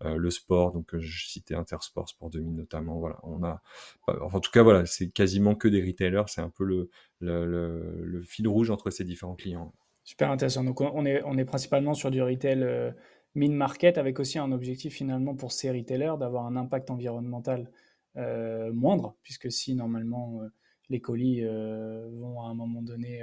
le 0.00 0.30
sport, 0.30 0.72
donc 0.72 0.96
je 0.96 1.26
citais 1.26 1.54
Intersport, 1.54 2.08
Sport 2.08 2.30
2000 2.30 2.56
notamment, 2.56 2.98
voilà, 2.98 3.18
on 3.22 3.44
a, 3.44 3.60
en 4.06 4.40
tout 4.40 4.50
cas 4.50 4.62
voilà, 4.62 4.86
c'est 4.86 5.10
quasiment 5.10 5.54
que 5.54 5.68
des 5.68 5.84
retailers, 5.84 6.24
c'est 6.28 6.40
un 6.40 6.50
peu 6.50 6.64
le, 6.64 6.88
le 7.20 8.22
fil 8.22 8.48
rouge 8.48 8.70
entre 8.70 8.90
ces 8.90 9.04
différents 9.04 9.34
clients. 9.34 9.74
Super 10.08 10.30
intéressant. 10.30 10.64
Donc, 10.64 10.80
on 10.80 11.04
est, 11.04 11.22
on 11.26 11.36
est 11.36 11.44
principalement 11.44 11.92
sur 11.92 12.10
du 12.10 12.22
retail 12.22 12.62
euh, 12.62 12.90
mid-market 13.34 13.98
avec 13.98 14.18
aussi 14.20 14.38
un 14.38 14.52
objectif 14.52 14.94
finalement 14.94 15.34
pour 15.34 15.52
ces 15.52 15.70
retailers 15.70 16.14
d'avoir 16.18 16.46
un 16.46 16.56
impact 16.56 16.90
environnemental 16.90 17.70
euh, 18.16 18.72
moindre, 18.72 19.16
puisque 19.22 19.52
si 19.52 19.74
normalement 19.74 20.40
euh, 20.40 20.48
les 20.88 21.02
colis 21.02 21.44
vont 21.44 22.40
à 22.40 22.48
un 22.48 22.54
moment 22.54 22.80
donné 22.80 23.22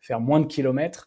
faire 0.00 0.18
moins 0.18 0.40
de 0.40 0.46
kilomètres 0.46 1.06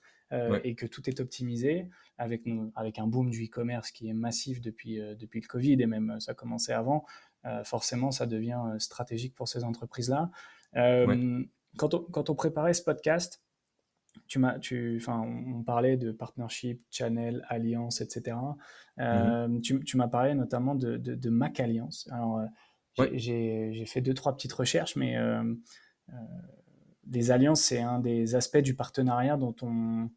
et 0.63 0.75
que 0.75 0.85
tout 0.85 1.09
est 1.09 1.19
optimisé, 1.19 1.89
avec, 2.17 2.43
avec 2.75 2.97
un 2.97 3.07
boom 3.07 3.29
du 3.29 3.47
e-commerce 3.47 3.91
qui 3.91 4.07
est 4.07 4.13
massif 4.13 4.61
depuis, 4.61 5.01
depuis 5.19 5.41
le 5.41 5.47
Covid 5.47 5.73
et 5.81 5.87
même 5.87 6.21
ça 6.21 6.33
commençait 6.33 6.71
avant, 6.71 7.03
forcément 7.65 8.11
ça 8.11 8.27
devient 8.27 8.61
stratégique 8.77 9.35
pour 9.35 9.49
ces 9.49 9.65
entreprises-là. 9.65 10.31
Quand, 10.73 11.93
on, 11.93 11.99
quand 12.03 12.29
on 12.29 12.35
préparait 12.35 12.73
ce 12.73 12.83
podcast, 12.83 13.41
tu 14.27 14.39
m'as, 14.39 14.59
tu, 14.59 14.97
enfin, 15.01 15.21
on, 15.21 15.63
parlait 15.63 15.97
de 15.97 16.11
partnership, 16.11 16.81
channel, 16.91 17.45
alliance, 17.47 18.01
etc. 18.01 18.37
Euh, 18.99 19.47
mhm. 19.47 19.61
tu, 19.61 19.97
m'as 19.97 20.07
parlé 20.07 20.33
notamment 20.35 20.75
de, 20.75 20.97
de, 20.97 21.29
Mac 21.29 21.59
Alliance. 21.59 22.07
Alors, 22.11 22.39
euh, 22.99 23.07
j'ai, 23.13 23.85
fait 23.85 24.01
deux, 24.01 24.13
trois 24.13 24.35
petites 24.35 24.53
recherches, 24.53 24.95
mais 24.95 25.17
euh, 25.17 25.43
les 27.09 27.31
alliances, 27.31 27.61
c'est 27.61 27.81
un 27.81 27.99
des 27.99 28.35
aspects 28.35 28.57
du 28.57 28.75
partenariat 28.75 29.37
dont 29.37 29.55
on, 29.61 30.09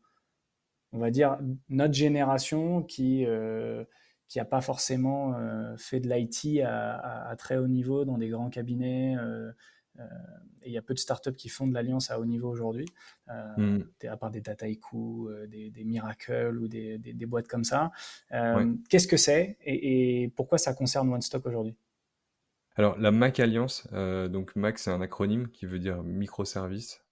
on 0.93 0.99
va 0.99 1.11
dire, 1.11 1.39
notre 1.69 1.95
génération 1.95 2.83
qui 2.83 3.27
qui 4.31 4.39
n'a 4.39 4.45
pas 4.45 4.61
forcément 4.61 5.35
fait 5.77 5.99
de 5.99 6.09
l'IT 6.09 6.63
à, 6.63 7.29
à, 7.29 7.35
très 7.35 7.57
haut 7.57 7.67
niveau 7.67 8.05
dans 8.05 8.17
des 8.17 8.29
grands 8.29 8.49
cabinets, 8.49 9.17
euh, 9.19 9.51
et 10.63 10.69
il 10.69 10.73
y 10.73 10.79
a 10.79 10.83
peu 10.83 10.95
de 10.95 10.99
startups 10.99 11.35
qui 11.35 11.49
font 11.49 11.67
de 11.67 11.75
l'alliance 11.75 12.11
à 12.11 12.21
haut 12.21 12.25
niveau 12.25 12.49
aujourd'hui, 12.49 12.87
euh, 13.29 13.57
hmm. 13.57 13.85
à 14.09 14.17
part 14.17 14.31
des 14.31 14.41
Dataiku, 14.41 15.29
euh, 15.29 15.47
des, 15.47 15.71
des 15.71 15.85
Miracle 15.85 16.59
ou 16.59 16.69
des, 16.69 16.99
des, 16.99 17.27
boîtes 17.27 17.49
comme 17.49 17.65
ça. 17.65 17.91
Qu'est-ce 18.89 19.09
que 19.09 19.17
c'est 19.17 19.57
et, 19.65 20.33
pourquoi 20.37 20.59
ça 20.59 20.75
concerne 20.75 21.13
OneStock 21.13 21.47
aujourd'hui? 21.47 21.77
Alors, 22.77 22.99
la 22.99 23.11
MAC 23.11 23.41
Alliance, 23.41 23.87
donc 23.93 24.55
MAC, 24.57 24.79
c'est 24.79 24.91
un 24.91 25.01
acronyme 25.01 25.49
qui 25.49 25.67
veut 25.67 25.79
dire 25.79 26.03
microservice, 26.03 27.03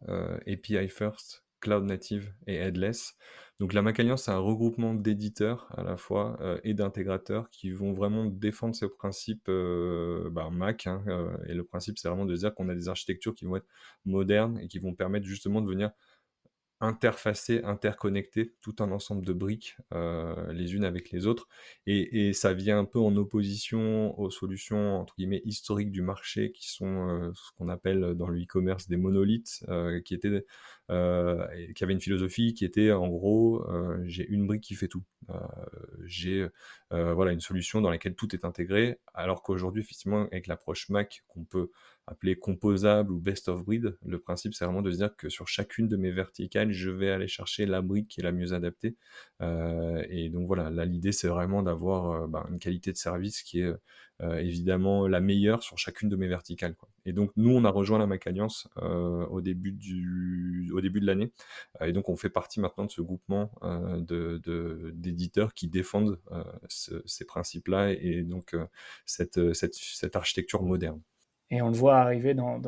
API 0.46 0.88
First, 0.88 1.44
Cloud 1.60 1.84
Native 1.84 2.32
et 2.46 2.56
Headless. 2.56 3.16
Donc 3.60 3.72
la 3.72 3.82
Mac 3.82 3.98
Alliance, 3.98 4.24
c'est 4.24 4.30
un 4.30 4.38
regroupement 4.38 4.94
d'éditeurs 4.94 5.66
à 5.76 5.82
la 5.82 5.96
fois 5.96 6.36
euh, 6.40 6.60
et 6.62 6.74
d'intégrateurs 6.74 7.50
qui 7.50 7.72
vont 7.72 7.92
vraiment 7.92 8.24
défendre 8.24 8.76
ce 8.76 8.86
principe 8.86 9.48
euh, 9.48 10.30
bah, 10.30 10.48
Mac. 10.50 10.86
Hein, 10.86 11.02
euh, 11.08 11.36
et 11.48 11.54
le 11.54 11.64
principe, 11.64 11.98
c'est 11.98 12.08
vraiment 12.08 12.24
de 12.24 12.36
dire 12.36 12.54
qu'on 12.54 12.68
a 12.68 12.74
des 12.76 12.88
architectures 12.88 13.34
qui 13.34 13.46
vont 13.46 13.56
être 13.56 13.66
modernes 14.04 14.60
et 14.60 14.68
qui 14.68 14.78
vont 14.78 14.94
permettre 14.94 15.26
justement 15.26 15.60
de 15.60 15.68
venir 15.68 15.90
interfacé, 16.80 17.62
interconnecté, 17.64 18.54
tout 18.60 18.76
un 18.80 18.92
ensemble 18.92 19.24
de 19.24 19.32
briques 19.32 19.76
euh, 19.92 20.52
les 20.52 20.74
unes 20.74 20.84
avec 20.84 21.10
les 21.10 21.26
autres. 21.26 21.48
Et, 21.86 22.32
ça 22.32 22.52
vient 22.52 22.78
un 22.78 22.84
peu 22.84 22.98
en 22.98 23.16
opposition 23.16 24.18
aux 24.18 24.30
solutions 24.30 25.00
entre 25.00 25.14
guillemets 25.16 25.42
historiques 25.44 25.90
du 25.90 26.02
marché 26.02 26.52
qui 26.52 26.70
sont 26.70 27.08
euh, 27.08 27.32
ce 27.34 27.52
qu'on 27.56 27.68
appelle 27.68 28.14
dans 28.14 28.28
le 28.28 28.40
e-commerce 28.42 28.88
des 28.88 28.96
monolithes, 28.96 29.64
euh, 29.68 30.00
qui 30.00 30.14
étaient 30.14 30.44
qui 30.88 31.84
avaient 31.84 31.92
une 31.92 32.00
philosophie 32.00 32.54
qui 32.54 32.64
était 32.64 32.92
en 32.92 33.08
gros 33.08 33.66
j'ai 34.04 34.26
une 34.26 34.46
brique 34.46 34.62
qui 34.62 34.74
fait 34.74 34.88
tout. 34.88 35.02
J'ai 36.04 36.48
voilà 36.90 37.32
une 37.32 37.40
solution 37.40 37.80
dans 37.80 37.90
laquelle 37.90 38.14
tout 38.14 38.34
est 38.34 38.44
intégré, 38.44 38.98
alors 39.14 39.42
qu'aujourd'hui 39.42 39.82
effectivement 39.82 40.26
avec 40.32 40.46
l'approche 40.46 40.88
Mac 40.88 41.24
qu'on 41.28 41.44
peut 41.44 41.70
appelé 42.08 42.36
composable 42.36 43.12
ou 43.12 43.20
best 43.20 43.48
of 43.48 43.64
breed. 43.64 43.96
Le 44.04 44.18
principe, 44.18 44.54
c'est 44.54 44.64
vraiment 44.64 44.82
de 44.82 44.90
se 44.90 44.96
dire 44.96 45.14
que 45.16 45.28
sur 45.28 45.46
chacune 45.46 45.88
de 45.88 45.96
mes 45.96 46.10
verticales, 46.10 46.72
je 46.72 46.90
vais 46.90 47.10
aller 47.10 47.28
chercher 47.28 47.66
la 47.66 47.82
brique 47.82 48.08
qui 48.08 48.20
est 48.20 48.24
la 48.24 48.32
mieux 48.32 48.52
adaptée. 48.52 48.96
Euh, 49.42 50.02
et 50.08 50.30
donc 50.30 50.46
voilà, 50.46 50.70
là, 50.70 50.84
l'idée, 50.84 51.12
c'est 51.12 51.28
vraiment 51.28 51.62
d'avoir 51.62 52.10
euh, 52.10 52.26
bah, 52.26 52.46
une 52.50 52.58
qualité 52.58 52.92
de 52.92 52.96
service 52.96 53.42
qui 53.42 53.60
est 53.60 53.64
euh, 53.64 53.80
évidemment 54.20 55.06
la 55.06 55.20
meilleure 55.20 55.62
sur 55.62 55.78
chacune 55.78 56.08
de 56.08 56.16
mes 56.16 56.28
verticales. 56.28 56.74
Et 57.06 57.12
donc, 57.12 57.30
nous, 57.36 57.54
on 57.54 57.64
a 57.64 57.70
rejoint 57.70 57.98
la 57.98 58.06
Mac 58.06 58.26
Alliance 58.26 58.68
au, 58.76 59.40
début 59.40 59.72
du, 59.72 60.70
au 60.74 60.80
début 60.80 61.00
de 61.00 61.06
l'année. 61.06 61.30
et 61.80 61.92
donc, 61.92 62.08
on 62.08 62.16
fait 62.16 62.30
partie 62.30 62.60
maintenant 62.60 62.84
de 62.84 62.90
ce 62.90 63.00
groupement 63.00 63.50
d'éditeurs 64.92 65.48
de, 65.48 65.52
qui 65.52 65.68
défendent 65.68 66.18
ces 66.68 67.24
principes-là 67.24 67.92
et, 67.92 68.22
donc 68.22 68.56
cette, 69.06 69.52
cette, 69.54 69.74
cette 69.74 70.16
architecture 70.16 70.62
moderne. 70.62 71.00
Et 71.50 71.62
on 71.62 71.68
le 71.68 71.74
voit 71.74 71.96
arriver 71.96 72.34
dans 72.34 72.58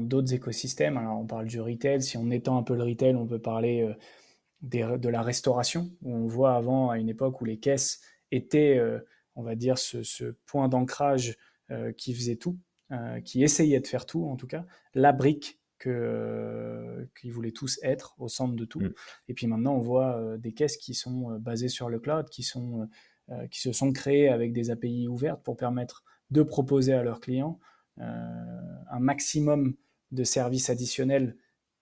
d'autres 0.00 0.32
écosystèmes. 0.32 0.96
Alors, 0.96 1.18
on 1.18 1.26
parle 1.26 1.46
du 1.46 1.60
retail. 1.60 2.02
Si 2.02 2.16
on 2.16 2.30
étend 2.30 2.58
un 2.58 2.62
peu 2.62 2.76
le 2.76 2.84
retail, 2.84 3.16
on 3.16 3.26
peut 3.26 3.40
parler 3.40 3.82
euh, 3.82 4.96
de 4.96 5.08
la 5.08 5.22
restauration, 5.22 5.90
où 6.02 6.14
on 6.14 6.26
voit 6.26 6.54
avant, 6.54 6.90
à 6.90 6.98
une 6.98 7.08
époque 7.08 7.40
où 7.40 7.44
les 7.44 7.58
caisses 7.58 8.00
étaient, 8.30 8.78
euh, 8.78 9.00
on 9.38 9.42
va 9.42 9.54
dire, 9.54 9.78
ce, 9.78 10.34
point 10.46 10.68
d'ancrage 10.68 11.36
euh, 11.70 11.92
qui 11.92 12.14
faisait 12.14 12.36
tout, 12.36 12.58
qui 13.24 13.42
essayait 13.42 13.80
de 13.80 13.86
faire 13.86 14.06
tout, 14.06 14.24
en 14.24 14.36
tout 14.36 14.46
cas, 14.46 14.64
la 14.94 15.12
brique 15.12 15.60
que 15.78 17.06
qu'ils 17.20 17.32
voulaient 17.32 17.52
tous 17.52 17.78
être 17.82 18.14
au 18.18 18.28
centre 18.28 18.56
de 18.56 18.64
tout. 18.64 18.80
Mm. 18.80 18.94
Et 19.28 19.34
puis 19.34 19.46
maintenant, 19.46 19.74
on 19.74 19.80
voit 19.80 20.38
des 20.38 20.52
caisses 20.52 20.78
qui 20.78 20.94
sont 20.94 21.38
basées 21.38 21.68
sur 21.68 21.90
le 21.90 22.00
cloud, 22.00 22.30
qui, 22.30 22.42
sont, 22.42 22.88
qui 23.50 23.60
se 23.60 23.72
sont 23.72 23.92
créées 23.92 24.30
avec 24.30 24.54
des 24.54 24.70
API 24.70 25.06
ouvertes 25.06 25.42
pour 25.42 25.56
permettre 25.56 26.02
de 26.30 26.42
proposer 26.42 26.94
à 26.94 27.02
leurs 27.02 27.20
clients 27.20 27.58
euh, 28.00 28.04
un 28.90 29.00
maximum 29.00 29.74
de 30.12 30.24
services 30.24 30.70
additionnels 30.70 31.36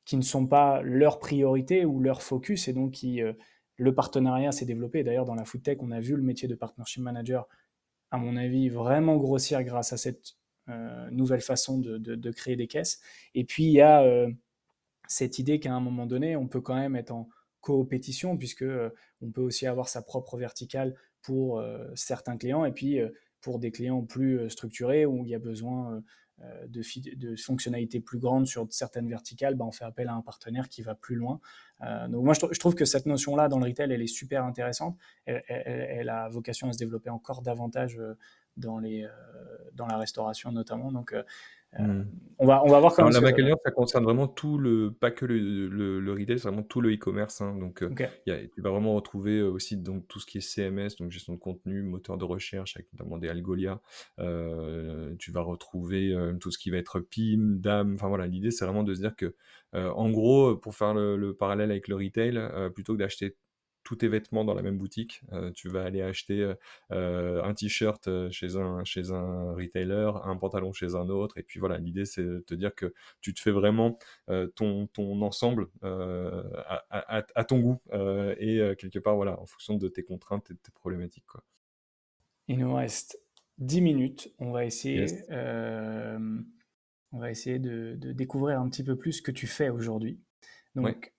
qui 0.05 0.16
ne 0.16 0.23
sont 0.23 0.47
pas 0.47 0.81
leur 0.83 1.19
priorité 1.19 1.85
ou 1.85 2.01
leur 2.01 2.23
focus 2.23 2.69
et 2.69 2.73
donc 2.73 2.92
qui 2.92 3.23
euh, 3.23 3.33
le 3.77 3.95
partenariat 3.95 4.53
s'est 4.53 4.65
développé. 4.65 5.05
D'ailleurs, 5.05 5.25
dans 5.25 5.35
la 5.35 5.45
food 5.45 5.62
tech, 5.62 5.79
on 5.81 5.91
a 5.91 6.01
vu 6.01 6.17
le 6.17 6.23
métier 6.23 6.49
de 6.49 6.55
partnership 6.55 7.03
manager, 7.03 7.47
à 8.11 8.19
mon 8.19 8.37
avis, 8.37 8.69
vraiment 8.69 9.17
grossir 9.17 9.62
grâce 9.65 9.93
à 9.93 9.97
cette 9.97 10.37
euh, 10.69 11.11
nouvelle 11.11 11.41
façon 11.41 11.79
de, 11.79 12.31
créer 12.31 12.57
des 12.57 12.67
caisses. 12.67 13.01
Et 13.35 13.45
puis, 13.45 13.65
il 13.65 13.73
y 13.73 13.81
a 13.81 14.05
cette 15.09 15.39
idée 15.39 15.61
qu'à 15.61 15.73
un 15.73 15.81
moment 15.81 16.07
donné, 16.07 16.37
on 16.37 16.49
peut 16.49 16.61
quand 16.61 16.75
même 16.75 16.97
être 16.97 17.12
en 17.12 17.29
coopétition, 17.61 18.37
puisque 18.37 18.65
on 19.21 19.31
peut 19.31 19.43
aussi 19.43 19.67
avoir 19.67 19.89
sa 19.89 20.03
propre 20.03 20.37
verticale 20.37 20.95
pour 21.23 21.62
certains 21.95 22.37
clients, 22.37 22.65
et 22.65 22.73
puis 22.73 23.01
pour 23.47 23.61
des 23.61 23.71
clients 23.71 24.03
plus 24.03 24.51
structurés 24.51 25.07
où 25.07 25.25
il 25.25 25.31
y 25.31 25.35
a 25.37 25.39
besoin 25.39 26.03
de, 26.67 26.83
de, 27.15 27.37
fonctionnalités 27.37 28.01
plus 28.01 28.19
grandes 28.19 28.49
sur 28.49 28.67
certaines 28.71 29.09
verticales, 29.09 29.55
bah, 29.55 29.65
on 29.65 29.71
fait 29.71 29.85
appel 29.85 30.09
à 30.09 30.15
un 30.15 30.21
partenaire 30.21 30.69
qui 30.69 30.83
va 30.83 30.97
plus 30.97 31.15
loin. 31.15 31.39
donc 32.09 32.25
moi, 32.25 32.35
je, 32.35 32.59
trouve 32.59 32.75
que 32.75 32.85
cette 32.85 33.07
notion-là 33.07 33.47
dans 33.47 33.61
le 33.61 33.67
retail, 33.67 33.93
elle 33.93 34.03
est 34.03 34.09
super 34.09 34.45
intéressante. 34.45 34.99
Elle, 35.27 36.09
a 36.09 36.29
vocation 36.29 36.69
à 36.69 36.73
se 36.73 36.79
développer 36.79 37.09
encore 37.09 37.41
davantage 37.41 38.01
dans, 38.57 38.81
la 38.81 39.97
restauration 39.97 40.51
notamment. 40.51 40.91
Euh, 41.81 42.05
on, 42.39 42.47
va, 42.47 42.63
on 42.65 42.69
va 42.69 42.81
voir 42.81 42.95
comment 42.95 43.11
La 43.11 43.21
McAllister, 43.21 43.61
ça 43.65 43.71
concerne 43.71 44.05
vraiment 44.05 44.29
tout 44.29 44.59
le, 44.59 44.93
pas 44.93 45.11
que 45.11 45.25
le, 45.25 45.69
le, 45.69 46.13
retail, 46.13 46.39
c'est 46.39 46.49
vraiment 46.49 46.63
tout 46.63 46.81
le 46.81 46.93
e-commerce. 46.93 47.41
Hein, 47.41 47.57
donc, 47.59 47.83
euh, 47.83 47.91
tu 48.25 48.61
vas 48.61 48.71
vraiment 48.71 48.95
retrouver 48.95 49.39
euh, 49.39 49.51
aussi 49.51 49.77
donc, 49.77 50.07
tout 50.09 50.21
ce 50.21 50.27
qui 50.27 50.39
est 50.39 50.41
CMS, 50.41 50.97
donc 50.99 51.11
gestion 51.11 51.35
de 51.35 51.39
contenu, 51.39 51.83
moteur 51.83 52.17
de 52.17 52.25
recherche, 52.25 52.77
avec 52.77 52.93
notamment 52.93 53.19
des 53.19 53.29
Algolia. 53.29 53.81
tu 55.19 55.33
vas 55.33 55.41
retrouver 55.41 56.15
tout 56.41 56.51
ce 56.51 56.59
qui 56.59 56.71
va 56.71 56.79
être 56.79 57.01
PIM, 57.01 57.57
DAM. 57.59 57.95
Enfin 57.95 58.09
voilà, 58.09 58.27
l'idée, 58.27 58.51
c'est 58.51 58.65
vraiment 58.65 58.85
de 58.85 58.95
se 58.95 59.01
dire 59.01 59.17
que, 59.17 59.35
en 59.73 60.11
gros, 60.11 60.57
pour 60.57 60.75
faire 60.75 60.95
le, 60.95 61.17
le 61.17 61.35
parallèle 61.35 61.71
avec 61.71 61.89
le 61.89 61.97
retail, 61.97 62.41
plutôt 62.75 62.95
que 62.95 62.99
d'acheter 62.99 63.37
tous 63.87 63.94
tes 63.94 64.09
vêtements 64.09 64.44
dans 64.44 64.53
la 64.53 64.62
même 64.62 64.79
boutique. 64.79 65.22
Euh, 65.33 65.53
tu 65.53 65.68
vas 65.68 65.85
aller 65.85 66.03
acheter 66.03 66.40
euh, 66.40 66.55
euh, 66.90 67.40
un 67.44 67.55
t-shirt 67.55 68.09
chez 68.33 68.57
un, 68.57 68.83
chez 68.83 69.12
un 69.12 69.53
retailer, 69.53 70.11
un 70.25 70.37
pantalon 70.37 70.72
chez 70.72 70.96
un 70.96 71.09
autre. 71.09 71.38
Et 71.38 71.44
puis 71.44 71.61
voilà, 71.61 71.79
l'idée 71.79 72.05
c'est 72.05 72.25
de 72.25 72.40
te 72.40 72.55
dire 72.55 72.75
que 72.75 72.92
tu 73.20 73.33
te 73.33 73.40
fais 73.40 73.53
vraiment 73.53 73.96
ton, 74.57 74.88
ton 74.88 75.22
ensemble 75.22 75.68
à, 75.83 77.44
ton 77.46 77.61
goût 77.61 77.81
et 77.92 78.75
quelque 78.77 78.99
part, 78.99 79.14
voilà, 79.14 79.40
en 79.40 79.46
fonction 79.46 79.77
de 79.77 79.87
tes 79.87 80.03
contraintes 80.03 80.51
et 80.51 80.55
de 80.55 80.59
tes 80.59 80.72
problématiques. 80.72 81.27
Quoi. 81.27 81.44
Il 82.49 82.59
nous 82.59 82.75
reste 82.75 83.20
10 83.59 83.81
minutes. 83.83 84.35
On 84.40 84.51
va 84.51 84.64
essayer, 84.64 85.07
on 85.31 87.18
va 87.18 87.31
essayer 87.31 87.61
de, 87.61 87.96
découvrir 88.12 88.61
un 88.61 88.68
petit 88.68 88.83
peu 88.83 88.96
plus 88.96 89.12
ce 89.12 89.22
que 89.22 89.31
tu 89.31 89.46
fais 89.46 89.68
aujourd'hui. 89.68 90.18
Donc, 90.75 91.12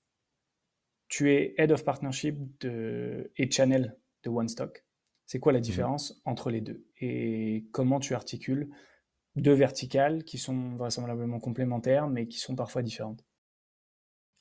tu 1.08 1.32
es 1.32 1.54
Head 1.58 1.72
of 1.72 1.84
Partnership 1.84 2.38
de, 2.60 3.32
et 3.38 3.50
Channel 3.50 3.98
de 4.24 4.30
OneStock. 4.30 4.84
C'est 5.26 5.40
quoi 5.40 5.52
la 5.52 5.60
mhm. 5.60 5.64
différence 5.64 6.22
entre 6.26 6.50
les 6.50 6.62
deux? 6.62 6.86
Et 7.00 7.68
comment 7.72 8.00
tu 8.00 8.14
articules 8.14 8.70
deux 9.36 9.54
verticales 9.54 10.24
qui 10.24 10.38
sont 10.38 10.76
vraisemblablement 10.76 11.40
complémentaires, 11.40 12.08
mais 12.08 12.28
qui 12.28 12.40
sont 12.40 12.56
parfois 12.56 12.82
différentes? 12.82 13.24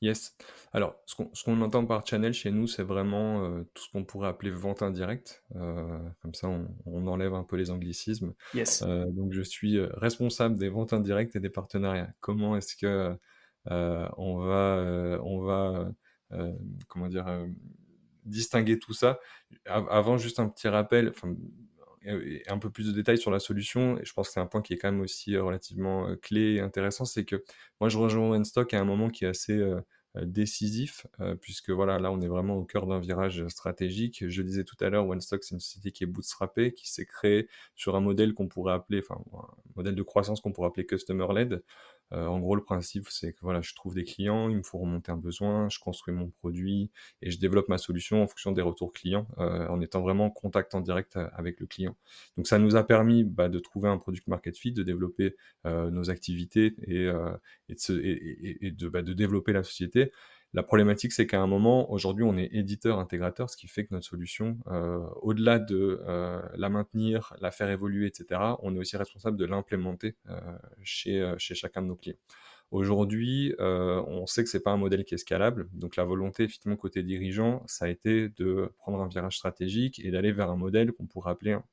Yes. 0.03 0.37
Alors, 0.73 0.95
ce 1.07 1.45
qu'on 1.45 1.61
entend 1.63 1.87
par 1.87 2.07
channel 2.07 2.35
chez 2.35 2.51
nous, 2.51 2.67
c'est 2.67 2.83
vraiment 2.83 3.43
euh, 3.43 3.63
tout 3.73 3.83
ce 3.83 3.91
qu'on 3.91 4.05
pourrait 4.05 4.29
appeler 4.29 4.51
vente 4.51 4.83
indirecte. 4.83 5.43
Euh, 5.57 5.99
comme 6.21 6.35
ça, 6.35 6.49
on, 6.49 7.07
enlève 7.07 7.33
un 7.33 7.45
peu 7.45 7.57
les 7.57 7.71
anglicismes. 7.71 8.35
Yes. 8.53 8.83
Euh, 8.83 9.07
donc, 9.07 9.33
je 9.33 9.41
suis 9.41 9.81
responsable 9.81 10.57
des 10.57 10.69
ventes 10.69 10.93
indirectes 10.93 11.35
et 11.35 11.41
des 11.41 11.49
partenariats. 11.49 12.13
Comment 12.21 12.57
est-ce 12.57 12.77
que 12.77 13.17
on 13.69 14.37
va, 14.37 15.19
on 15.25 15.41
va 15.41 15.91
comment 16.89 17.09
dire, 17.09 17.27
euh, 17.29 17.47
distinguer 18.25 18.79
tout 18.79 18.93
ça. 18.93 19.19
Avant, 19.67 20.19
juste 20.19 20.41
un 20.41 20.49
petit 20.49 20.69
rappel, 20.69 21.13
un 22.49 22.59
peu 22.59 22.71
plus 22.71 22.87
de 22.87 22.93
détails 22.93 23.19
sur 23.19 23.31
la 23.31 23.41
solution, 23.41 23.99
et 23.99 24.05
je 24.05 24.13
pense 24.13 24.29
que 24.29 24.35
c'est 24.35 24.41
un 24.41 24.47
point 24.47 24.63
qui 24.63 24.75
est 24.75 24.79
quand 24.79 24.91
même 24.91 25.01
aussi 25.01 25.35
euh, 25.35 25.43
relativement 25.43 26.15
clé 26.23 26.55
et 26.55 26.61
intéressant, 26.61 27.05
c'est 27.05 27.25
que 27.25 27.43
moi 27.81 27.89
je 27.89 27.99
rejoins 27.99 28.31
OneStock 28.31 28.75
à 28.75 28.81
un 28.81 28.85
moment 28.85 29.11
qui 29.11 29.25
est 29.25 29.29
assez 29.29 29.61
décisif, 30.23 31.07
puisque 31.43 31.69
voilà, 31.71 31.99
là 31.99 32.11
on 32.11 32.23
est 32.23 32.29
vraiment 32.29 32.57
au 32.57 32.65
cœur 32.65 32.87
d'un 32.87 32.99
virage 32.99 33.47
stratégique. 33.49 34.25
Je 34.27 34.43
disais 34.43 34.65
tout 34.65 34.77
à 34.81 34.89
l'heure, 34.89 35.07
OneStock 35.07 35.45
c'est 35.45 35.55
une 35.55 35.61
société 35.61 35.93
qui 35.93 36.05
est 36.05 36.07
bootstrappée, 36.07 36.73
qui 36.73 36.91
s'est 36.91 37.05
créée 37.05 37.49
sur 37.75 37.97
un 37.97 38.01
modèle 38.01 38.33
qu'on 38.33 38.49
pourrait 38.49 38.73
appeler, 38.73 39.01
enfin 39.07 39.21
un 39.35 39.47
modèle 39.75 39.95
de 39.95 40.03
croissance 40.03 40.41
qu'on 40.41 40.53
pourrait 40.53 40.69
appeler 40.69 40.87
customer-led. 40.87 41.63
Euh, 42.13 42.27
en 42.27 42.39
gros, 42.39 42.55
le 42.55 42.63
principe, 42.63 43.09
c'est 43.09 43.33
que 43.33 43.41
voilà, 43.43 43.61
je 43.61 43.75
trouve 43.75 43.95
des 43.95 44.05
clients, 44.05 44.49
il 44.49 44.57
me 44.57 44.63
faut 44.63 44.79
remonter 44.79 45.11
un 45.11 45.17
besoin, 45.17 45.69
je 45.69 45.79
construis 45.79 46.15
mon 46.15 46.29
produit 46.29 46.91
et 47.23 47.31
je 47.31 47.39
développe 47.39 47.69
ma 47.69 47.79
solution 47.79 48.23
en 48.23 48.27
fonction 48.27 48.53
des 48.53 48.63
retours 48.63 48.93
clients, 48.93 49.27
euh, 49.39 49.67
en 49.69 49.81
étant 49.81 50.01
vraiment 50.03 50.27
en 50.27 50.31
contact 50.31 50.75
en 50.75 50.81
direct 50.81 51.17
euh, 51.17 51.29
avec 51.35 51.61
le 51.61 51.67
client. 51.67 51.97
Donc, 52.37 52.47
ça 52.47 52.59
nous 52.59 52.77
a 52.77 52.85
permis 52.85 53.25
bah, 53.25 53.49
de 53.49 53.59
trouver 53.59 53.89
un 53.89 53.99
product 53.99 54.27
market 54.29 54.57
fit, 54.57 54.73
de 54.73 54.83
développer 54.83 55.37
nos 55.65 56.11
activités 56.11 56.75
et, 56.87 57.07
de, 57.69 58.89
bah, 58.89 59.03
de 59.03 59.13
développer 59.13 59.53
la 59.53 59.65
société. 59.65 60.13
La 60.57 60.63
problématique, 60.63 61.13
c'est 61.13 61.27
qu'à 61.27 61.39
un 61.39 61.47
moment, 61.47 61.93
aujourd'hui, 61.93 62.25
on 62.25 62.35
est 62.39 62.49
éditeur-intégrateur, 62.51 63.51
ce 63.51 63.59
qui 63.59 63.69
fait 63.69 63.85
que 63.85 63.93
notre 63.93 64.07
solution, 64.07 64.57
euh, 64.69 65.07
au-delà 65.21 65.59
de 65.59 66.01
euh, 66.09 66.41
la 66.57 66.71
maintenir, 66.71 67.35
la 67.43 67.51
faire 67.51 67.69
évoluer, 67.69 68.07
etc., 68.07 68.41
on 68.63 68.75
est 68.75 68.79
aussi 68.79 68.97
responsable 68.97 69.37
de 69.37 69.45
l'implémenter 69.45 70.17
euh, 70.31 70.41
chez, 70.83 71.35
chacun 71.37 71.83
de 71.83 71.89
nos 71.89 71.95
clients. 71.95 72.17
Aujourd'hui, 72.71 73.55
on 73.59 74.27
sait 74.27 74.43
que 74.43 74.49
c'est 74.49 74.63
pas 74.63 74.73
un 74.73 74.79
modèle 74.79 75.05
qui 75.05 75.15
est 75.15 75.19
scalable, 75.19 75.69
donc 75.75 75.95
la 75.95 76.05
volonté, 76.05 76.45
effectivement, 76.45 76.77
côté 76.77 77.03
dirigeant, 77.03 77.63
ça 77.67 77.85
a 77.85 77.89
été 77.89 78.31
de 78.31 78.73
prendre 78.79 79.01
un 79.01 79.09
virage 79.09 79.37
stratégique 79.37 80.01
et 80.03 80.11
d'aller 80.11 80.33
vers 80.33 80.51
un 80.51 80.57
modèle 80.57 80.91
qu'on 80.93 81.07
pourrait 81.07 81.33
appeler 81.33 81.53
un 81.53 81.65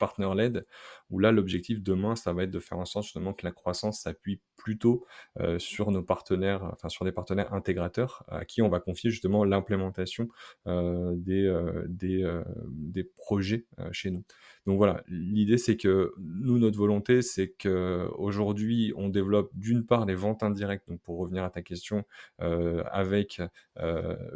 partner-led, 0.00 0.66
où 1.10 1.20
là, 1.20 1.30
l'objectif 1.30 1.80
demain, 1.80 2.16
ça 2.16 2.32
va 2.32 2.42
être 2.42 2.50
de 2.50 2.58
faire 2.58 2.78
en 2.78 2.84
sorte 2.84 3.04
justement 3.04 3.32
que 3.32 3.46
la 3.46 3.52
croissance 3.52 4.02
s'appuie 4.02 4.40
plutôt 4.60 5.06
euh, 5.40 5.58
sur 5.58 5.90
nos 5.90 6.02
partenaires, 6.02 6.64
enfin 6.72 6.88
sur 6.88 7.04
des 7.04 7.12
partenaires 7.12 7.54
intégrateurs, 7.54 8.24
à 8.28 8.44
qui 8.44 8.60
on 8.62 8.68
va 8.68 8.78
confier 8.78 9.10
justement 9.10 9.44
l'implémentation 9.44 10.28
euh, 10.66 11.14
des, 11.16 11.44
euh, 11.46 11.84
des, 11.88 12.28
des, 12.68 13.04
projets 13.04 13.66
chez 13.92 14.10
nous. 14.10 14.24
Donc 14.66 14.76
voilà, 14.76 15.02
l'idée 15.08 15.56
c'est 15.56 15.76
que 15.76 16.12
nous, 16.18 16.58
notre 16.58 16.76
volonté, 16.76 17.22
c'est 17.22 17.54
qu'aujourd'hui, 17.58 18.92
on 18.96 19.08
développe 19.08 19.50
d'une 19.54 19.86
part 19.86 20.04
les 20.04 20.14
ventes 20.14 20.42
indirectes, 20.42 20.86
donc 20.88 21.00
pour 21.00 21.18
revenir 21.18 21.44
à 21.44 21.50
ta 21.50 21.62
question, 21.62 22.04
avec 22.38 23.40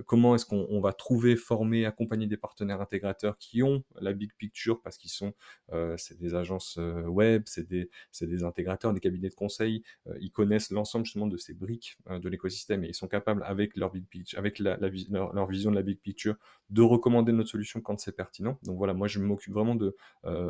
comment 0.07 0.35
est-ce 0.35 0.47
qu'on 0.47 0.81
va 0.81 0.93
trouver, 0.93 1.37
former, 1.37 1.85
accompagner 1.85 2.27
des 2.27 2.37
partenaires 2.39 2.81
intégrateurs 2.81 3.37
qui 3.39 3.63
ont 3.63 3.85
la 4.01 4.13
big 4.13 4.33
picture 4.39 4.81
parce 4.83 4.97
qu'ils 4.97 5.11
sont 5.11 5.35
c'est 5.97 6.19
des 6.19 6.35
agences 6.35 6.77
euh, 6.79 7.03
web, 7.03 7.43
c'est 7.47 7.67
des, 7.67 7.91
des, 8.21 8.45
intégrateurs, 8.45 8.93
des 8.93 9.01
cabinets 9.01 9.29
de 9.29 9.35
conseil. 9.35 9.83
Euh, 10.07 10.17
ils 10.21 10.31
connaissent 10.31 10.71
l'ensemble 10.71 11.05
justement 11.05 11.27
de 11.27 11.37
ces 11.37 11.55
briques 11.55 11.97
de 12.11 12.29
l'écosystème 12.29 12.85
et 12.85 12.89
ils 12.89 12.95
sont 12.95 13.09
capables, 13.09 13.43
avec 13.45 13.77
leur 13.77 13.91
big 13.91 14.07
picture, 14.07 14.39
avec 14.39 14.59
la, 14.59 14.77
leur, 14.77 15.47
vision 15.47 15.71
de 15.71 15.77
la 15.77 15.83
big 15.83 15.99
picture, 16.01 16.37
de 16.71 16.83
recommander 16.83 17.33
notre 17.33 17.51
solution 17.51 17.81
quand 17.81 17.99
c'est 17.99 18.17
pertinent. 18.17 18.59
Donc 18.63 18.77
voilà, 18.77 18.95
moi 18.95 19.09
je 19.09 19.19
m'occupe 19.21 19.53
vraiment 19.53 19.75
de 19.75 19.97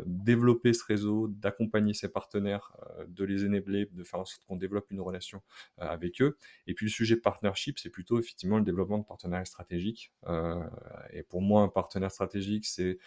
développer 0.06 0.72
ce 0.72 0.84
réseau, 0.84 1.28
d'accompagner 1.28 1.94
ces 1.94 2.08
partenaires, 2.08 2.76
de 3.08 3.24
les 3.24 3.44
enabler, 3.44 3.88
de 3.92 4.04
faire 4.04 4.20
en 4.20 4.24
sorte 4.24 4.44
qu'on 4.46 4.56
développe 4.56 4.90
une 4.90 5.00
relation 5.00 5.42
avec 5.78 6.20
eux. 6.22 6.36
Et 6.66 6.74
puis 6.74 6.86
le 6.86 6.90
sujet 6.90 7.16
partnership, 7.16 7.78
c'est 7.78 7.90
plutôt 7.90 8.18
effectivement 8.18 8.58
le 8.58 8.64
développement 8.64 8.98
de 8.98 9.04
partenariats 9.04 9.44
stratégiques. 9.44 10.12
et 11.12 11.22
pour 11.22 11.42
moi, 11.42 11.62
un 11.62 11.68
partenaire 11.68 12.10
stratégique, 12.10 12.66
c'est 12.66 12.98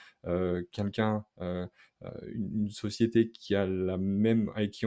quelqu'un 0.71 1.25
euh, 1.41 1.67
une, 2.34 2.69
société 2.69 3.32
qui 3.32 3.56
a 3.56 3.65
la 3.65 3.97
même, 3.97 4.52
avec 4.56 4.84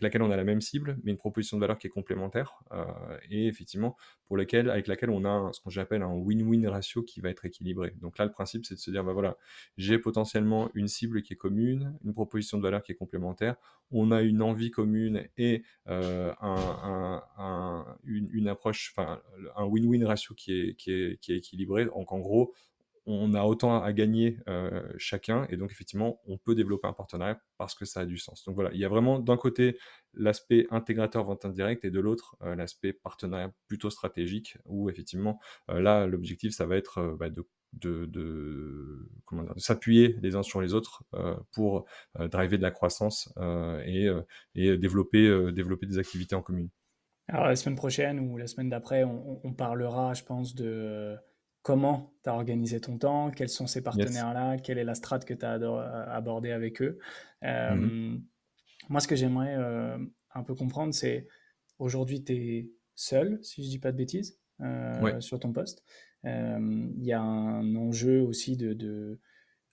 laquelle 0.00 0.22
on 0.22 0.30
a 0.30 0.36
la 0.36 0.44
même 0.44 0.60
cible, 0.60 0.98
mais 1.02 1.10
une 1.10 1.16
proposition 1.16 1.56
de 1.56 1.60
valeur 1.60 1.78
qui 1.78 1.88
est 1.88 1.90
complémentaire, 1.90 2.60
euh, 2.72 2.84
et 3.30 3.46
effectivement 3.48 3.96
pour 4.26 4.36
laquelle, 4.36 4.70
avec 4.70 4.86
laquelle 4.86 5.10
on 5.10 5.24
a 5.24 5.52
ce 5.52 5.60
qu'on 5.60 5.70
j'appelle 5.70 6.02
un 6.02 6.12
win-win 6.12 6.68
ratio 6.68 7.02
qui 7.02 7.20
va 7.20 7.30
être 7.30 7.44
équilibré. 7.44 7.94
Donc 8.00 8.18
là, 8.18 8.24
le 8.24 8.30
principe, 8.30 8.64
c'est 8.66 8.74
de 8.74 8.80
se 8.80 8.90
dire, 8.90 9.02
bah 9.04 9.12
voilà, 9.12 9.36
j'ai 9.76 9.98
potentiellement 9.98 10.70
une 10.74 10.88
cible 10.88 11.22
qui 11.22 11.32
est 11.32 11.36
commune, 11.36 11.98
une 12.04 12.12
proposition 12.12 12.58
de 12.58 12.62
valeur 12.62 12.82
qui 12.82 12.92
est 12.92 12.96
complémentaire, 12.96 13.56
on 13.90 14.12
a 14.12 14.22
une 14.22 14.42
envie 14.42 14.70
commune 14.70 15.26
et 15.36 15.62
euh, 15.88 16.32
un, 16.40 17.84
une, 18.04 18.28
une, 18.32 18.48
approche, 18.48 18.92
enfin, 18.96 19.20
un 19.56 19.64
win-win 19.64 20.04
ratio 20.04 20.34
qui 20.34 20.52
est, 20.52 20.74
qui, 20.76 20.92
est, 20.92 21.20
qui 21.20 21.32
est 21.32 21.36
équilibré. 21.36 21.84
Donc 21.86 22.12
en 22.12 22.18
gros, 22.18 22.54
on 23.06 23.34
a 23.34 23.42
autant 23.42 23.82
à 23.82 23.92
gagner 23.92 24.38
euh, 24.48 24.82
chacun, 24.96 25.46
et 25.50 25.56
donc 25.56 25.70
effectivement, 25.70 26.20
on 26.26 26.38
peut 26.38 26.54
développer 26.54 26.88
un 26.88 26.92
partenariat 26.92 27.40
parce 27.58 27.74
que 27.74 27.84
ça 27.84 28.00
a 28.00 28.06
du 28.06 28.16
sens. 28.18 28.44
Donc 28.44 28.54
voilà, 28.54 28.70
il 28.72 28.78
y 28.78 28.84
a 28.84 28.88
vraiment 28.88 29.18
d'un 29.18 29.36
côté 29.36 29.78
l'aspect 30.14 30.66
intégrateur 30.70 31.24
vente 31.24 31.44
indirecte 31.44 31.84
et 31.84 31.90
de 31.90 32.00
l'autre 32.00 32.36
euh, 32.42 32.54
l'aspect 32.54 32.92
partenariat 32.92 33.52
plutôt 33.68 33.90
stratégique, 33.90 34.56
où 34.64 34.88
effectivement, 34.88 35.38
euh, 35.70 35.80
là, 35.80 36.06
l'objectif, 36.06 36.52
ça 36.52 36.66
va 36.66 36.76
être 36.76 37.16
bah, 37.18 37.28
de 37.30 37.46
s'appuyer 39.56 40.16
les 40.22 40.36
uns 40.36 40.44
sur 40.44 40.60
les 40.60 40.74
autres 40.74 41.02
pour 41.52 41.86
driver 42.14 42.56
de 42.56 42.62
la 42.62 42.70
croissance 42.70 43.34
et, 43.84 44.08
et 44.54 44.76
développer, 44.78 45.50
développer 45.50 45.86
des 45.86 45.98
activités 45.98 46.36
en 46.36 46.42
commune. 46.42 46.68
Alors 47.28 47.46
la 47.46 47.56
semaine 47.56 47.76
prochaine 47.76 48.20
ou 48.20 48.36
la 48.36 48.46
semaine 48.46 48.68
d'après, 48.68 49.02
on, 49.04 49.52
parlera, 49.54 50.12
je 50.14 50.22
pense, 50.24 50.54
de 50.54 51.16
comment 51.64 52.12
tu 52.22 52.28
as 52.28 52.34
organisé 52.34 52.78
ton 52.78 52.98
temps, 52.98 53.30
quels 53.30 53.48
sont 53.48 53.66
ces 53.66 53.82
partenaires-là, 53.82 54.58
quelle 54.58 54.76
est 54.76 54.84
la 54.84 54.94
strate 54.94 55.24
que 55.24 55.32
tu 55.32 55.46
as 55.46 55.54
abordée 56.12 56.52
avec 56.52 56.80
eux. 56.82 56.98
Euh, 57.42 57.74
mm-hmm. 57.74 58.22
Moi, 58.90 59.00
ce 59.00 59.08
que 59.08 59.16
j'aimerais 59.16 59.56
euh, 59.56 59.96
un 60.34 60.42
peu 60.44 60.54
comprendre, 60.54 60.92
c'est 60.92 61.26
aujourd'hui, 61.78 62.22
tu 62.22 62.34
es 62.34 62.70
seul, 62.94 63.38
si 63.42 63.64
je 63.64 63.70
dis 63.70 63.78
pas 63.78 63.92
de 63.92 63.96
bêtises. 63.96 64.38
sur 65.20 65.40
ton 65.40 65.52
poste. 65.52 65.82
Il 66.22 67.02
y 67.02 67.12
a 67.12 67.20
un 67.20 67.74
enjeu 67.76 68.20
aussi 68.20 68.56
de, 68.58 68.74
de, 68.74 69.18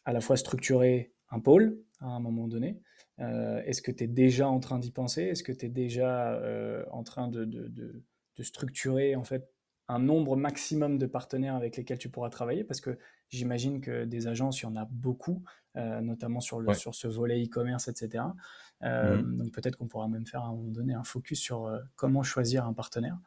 à 0.05 0.13
la 0.13 0.21
fois 0.21 0.37
structurer 0.37 1.13
un 1.29 1.41
pôle 1.41 1.77
à 1.99 2.07
un 2.07 2.21
moment 2.21 2.47
donné. 2.47 2.79
Est-ce 3.19 3.81
que 3.81 3.91
tu 3.91 4.05
es 4.05 4.07
déjà 4.07 4.47
en 4.47 4.61
train 4.61 4.79
d'y 4.79 4.91
penser? 4.91 5.23
Est-ce 5.23 5.43
que 5.43 5.51
tu 5.51 5.65
es 5.65 5.69
déjà 5.69 6.41
en 6.91 7.03
train 7.03 7.27
de, 7.27 7.43
de, 7.43 7.67
de, 7.67 8.43
structurer 8.43 9.15
en 9.15 9.23
fait 9.23 9.47
un 9.91 9.99
nombre 9.99 10.37
maximum 10.37 10.97
de 10.97 11.05
partenaires 11.05 11.55
avec 11.55 11.75
lesquels 11.75 11.97
tu 11.97 12.09
pourras 12.09 12.29
travailler 12.29 12.63
Parce 12.63 12.79
que 12.79 12.97
j'imagine 13.29 13.81
que 13.81 14.05
des 14.05 14.27
agences, 14.27 14.61
il 14.61 14.63
y 14.63 14.67
en 14.67 14.77
a 14.77 14.87
beaucoup, 14.89 15.43
euh, 15.75 15.99
notamment 15.99 16.39
sur, 16.39 16.61
le, 16.61 16.73
sur 16.73 16.95
ce 16.95 17.07
volet 17.07 17.43
e-commerce, 17.43 17.89
etc. 17.89 18.23
Euh, 18.83 19.17
mhm. 19.17 19.37
Donc 19.37 19.51
peut-être 19.51 19.75
qu'on 19.75 19.87
pourra 19.87 20.07
même 20.07 20.25
faire 20.25 20.43
à 20.43 20.47
un 20.47 20.53
moment 20.53 20.71
donné 20.71 20.93
un 20.93 21.03
focus 21.03 21.39
sur 21.41 21.65
euh, 21.65 21.79
comment 21.97 22.23
choisir 22.23 22.65
un 22.65 22.73
partenaire. 22.73 23.17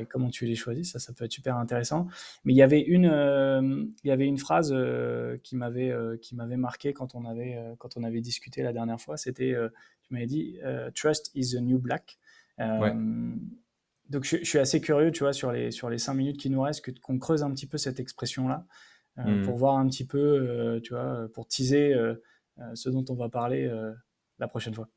et 0.00 0.06
comment 0.06 0.28
tu 0.28 0.44
les 0.44 0.56
choisis, 0.56 0.92
ça, 0.92 0.98
ça 0.98 1.12
peut 1.12 1.24
être 1.24 1.32
super 1.32 1.56
intéressant. 1.56 2.08
Mais 2.44 2.52
il 2.52 2.56
y 2.56 2.62
avait 2.62 2.80
une, 2.80 3.92
il 4.02 4.08
y 4.08 4.10
avait 4.10 4.26
une 4.26 4.38
phrase 4.38 4.74
qui 5.44 5.56
m'avait, 5.56 5.94
qui 6.20 6.34
m'avait 6.34 6.56
marqué 6.56 6.92
quand 6.92 7.14
on 7.14 7.24
avait, 7.24 7.56
quand 7.78 7.96
on 7.96 8.02
avait 8.02 8.20
discuté 8.20 8.62
la 8.62 8.72
dernière 8.72 9.00
fois. 9.00 9.16
C'était, 9.16 9.54
tu 10.02 10.12
m'avais 10.12 10.26
dit, 10.26 10.58
Trust 10.94 11.30
is 11.34 11.52
the 11.52 11.60
new 11.60 11.78
black. 11.78 12.18
Donc 14.12 14.24
je, 14.24 14.44
suis 14.44 14.58
assez 14.58 14.82
curieux, 14.82 15.10
tu 15.10 15.20
vois, 15.20 15.32
sur 15.32 15.50
les, 15.52 15.70
sur 15.70 15.88
les 15.88 15.96
cinq 15.96 16.12
minutes 16.12 16.38
qui 16.38 16.50
nous 16.50 16.60
restent, 16.60 17.00
qu'on 17.00 17.18
creuse 17.18 17.42
un 17.42 17.50
petit 17.50 17.66
peu 17.66 17.78
cette 17.78 17.98
expression-là, 17.98 18.66
euh, 19.18 19.42
pour 19.42 19.54
mmh. 19.54 19.58
voir 19.58 19.78
un 19.78 19.88
petit 19.88 20.06
peu, 20.06 20.18
euh, 20.18 20.80
tu 20.80 20.92
vois, 20.92 21.28
pour 21.32 21.48
teaser 21.48 21.94
euh, 21.94 22.14
ce 22.74 22.90
dont 22.90 23.04
on 23.08 23.14
va 23.14 23.30
parler 23.30 23.70
la 24.38 24.48
prochaine 24.48 24.74
fois. 24.74 24.88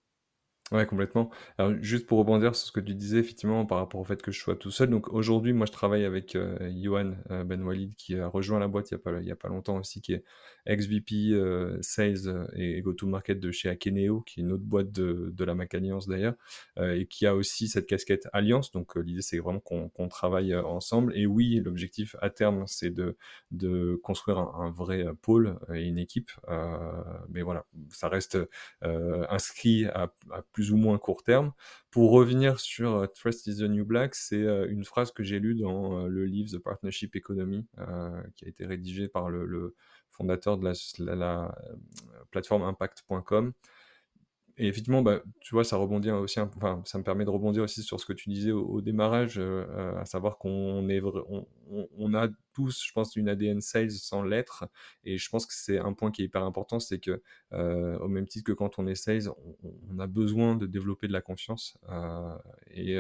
Ouais, 0.71 0.87
complètement. 0.87 1.29
Alors, 1.59 1.73
juste 1.79 2.07
pour 2.07 2.17
rebondir 2.17 2.55
sur 2.55 2.65
ce 2.67 2.71
que 2.71 2.79
tu 2.79 2.95
disais, 2.95 3.19
effectivement, 3.19 3.67
par 3.67 3.77
rapport 3.77 4.01
au 4.01 4.03
fait 4.03 4.19
que 4.23 4.31
je 4.31 4.39
sois 4.39 4.55
tout 4.55 4.71
seul. 4.71 4.89
Donc, 4.89 5.13
aujourd'hui, 5.13 5.53
moi, 5.53 5.67
je 5.67 5.71
travaille 5.71 6.05
avec 6.05 6.35
euh, 6.35 6.57
Yohan 6.71 7.13
euh, 7.29 7.43
Ben 7.43 7.61
Walid, 7.61 7.95
qui 7.95 8.15
a 8.17 8.27
rejoint 8.27 8.57
la 8.57 8.67
boîte 8.67 8.89
il 8.89 8.95
n'y 8.95 8.99
a, 8.99 9.03
pas, 9.03 9.11
a 9.11 9.35
pas 9.35 9.47
longtemps 9.47 9.77
aussi, 9.77 10.01
qui 10.01 10.13
est 10.13 10.23
ex-VP 10.65 11.33
euh, 11.33 11.77
Sales 11.81 12.49
et 12.55 12.81
Go-to-Market 12.81 13.39
de 13.39 13.51
chez 13.51 13.69
Akeneo, 13.69 14.21
qui 14.21 14.39
est 14.39 14.43
une 14.43 14.53
autre 14.53 14.63
boîte 14.63 14.91
de, 14.91 15.31
de 15.31 15.43
la 15.43 15.53
Mac 15.53 15.75
Alliance 15.75 16.07
d'ailleurs, 16.07 16.33
et 16.81 17.05
qui 17.05 17.27
a 17.27 17.35
aussi 17.35 17.67
cette 17.67 17.85
casquette 17.85 18.27
Alliance. 18.33 18.71
Donc, 18.71 18.95
l'idée, 18.95 19.21
c'est 19.21 19.37
vraiment 19.37 19.59
qu'on 19.59 20.07
travaille 20.07 20.55
ensemble. 20.55 21.15
Et 21.15 21.27
oui, 21.27 21.61
l'objectif 21.63 22.15
à 22.23 22.31
terme, 22.31 22.63
c'est 22.65 22.89
de, 22.89 23.17
de 23.51 23.99
construire 24.03 24.39
un, 24.39 24.71
vrai 24.71 25.05
pôle 25.21 25.59
et 25.75 25.83
une 25.83 25.99
équipe. 25.99 26.31
mais 27.29 27.43
voilà, 27.43 27.65
ça 27.89 28.09
reste 28.09 28.39
inscrit 28.81 29.85
à 29.85 30.11
plus 30.55 30.71
ou 30.71 30.77
moins 30.77 30.97
court 30.97 31.21
terme. 31.21 31.51
Pour 31.91 32.11
revenir 32.11 32.61
sur 32.61 32.95
euh, 32.95 33.07
Trust 33.07 33.45
is 33.45 33.57
the 33.57 33.63
New 33.63 33.83
Black, 33.85 34.15
c'est 34.15 34.41
euh, 34.41 34.65
une 34.69 34.85
phrase 34.85 35.11
que 35.11 35.21
j'ai 35.21 35.37
lue 35.37 35.55
dans 35.55 35.99
euh, 35.99 36.07
le 36.07 36.25
livre 36.25 36.49
The 36.49 36.59
Partnership 36.59 37.13
Economy, 37.15 37.67
qui 38.35 38.45
a 38.45 38.47
été 38.47 38.65
rédigé 38.65 39.09
par 39.09 39.29
le, 39.29 39.75
fondateur 40.11 40.57
de 40.57 40.63
la 40.63 41.55
plateforme 42.31 42.63
impact.com 42.63 43.51
et 44.57 44.67
effectivement, 44.67 45.01
bah, 45.01 45.21
tu 45.41 45.53
vois, 45.53 45.65
ça 45.65 45.75
rebondit 45.75 46.09
aussi, 46.11 46.39
enfin, 46.39 46.81
ça 46.85 46.97
me 46.97 47.03
permet 47.03 47.25
de 47.25 47.29
rebondir 47.29 47.63
aussi 47.63 47.83
sur 47.83 47.99
ce 47.99 48.05
que 48.05 48.13
tu 48.13 48.29
disais 48.29 48.51
au, 48.51 48.79
démarrage, 48.79 49.37
euh, 49.37 49.65
euh, 49.69 49.99
à 49.99 50.05
savoir 50.05 50.37
qu'on 50.37 50.87
est, 50.87 51.01
on, 51.03 51.45
on, 51.97 52.13
a 52.13 52.29
tous, 52.53 52.81
je 52.85 52.91
pense, 52.93 53.17
une 53.17 53.27
ADN 53.27 53.59
sales 53.59 53.91
sans 53.91 54.23
l'être, 54.23 54.65
et 55.03 55.17
je 55.17 55.29
pense 55.29 55.45
que 55.45 55.53
c'est 55.53 55.77
un 55.77 55.91
point 55.91 56.09
qui 56.09 56.21
est 56.21 56.25
hyper 56.25 56.43
important, 56.43 56.79
c'est 56.79 56.99
que 56.99 57.21
euh, 57.51 57.97
au 57.99 58.07
même 58.07 58.27
titre 58.27 58.45
que 58.45 58.53
quand 58.53 58.79
on 58.79 58.87
est 58.87 58.95
sales, 58.95 59.29
on, 59.89 59.99
a 59.99 60.07
besoin 60.07 60.55
de 60.55 60.67
développer 60.67 61.07
de 61.07 61.13
la 61.13 61.21
confiance, 61.21 61.77
et, 62.71 62.97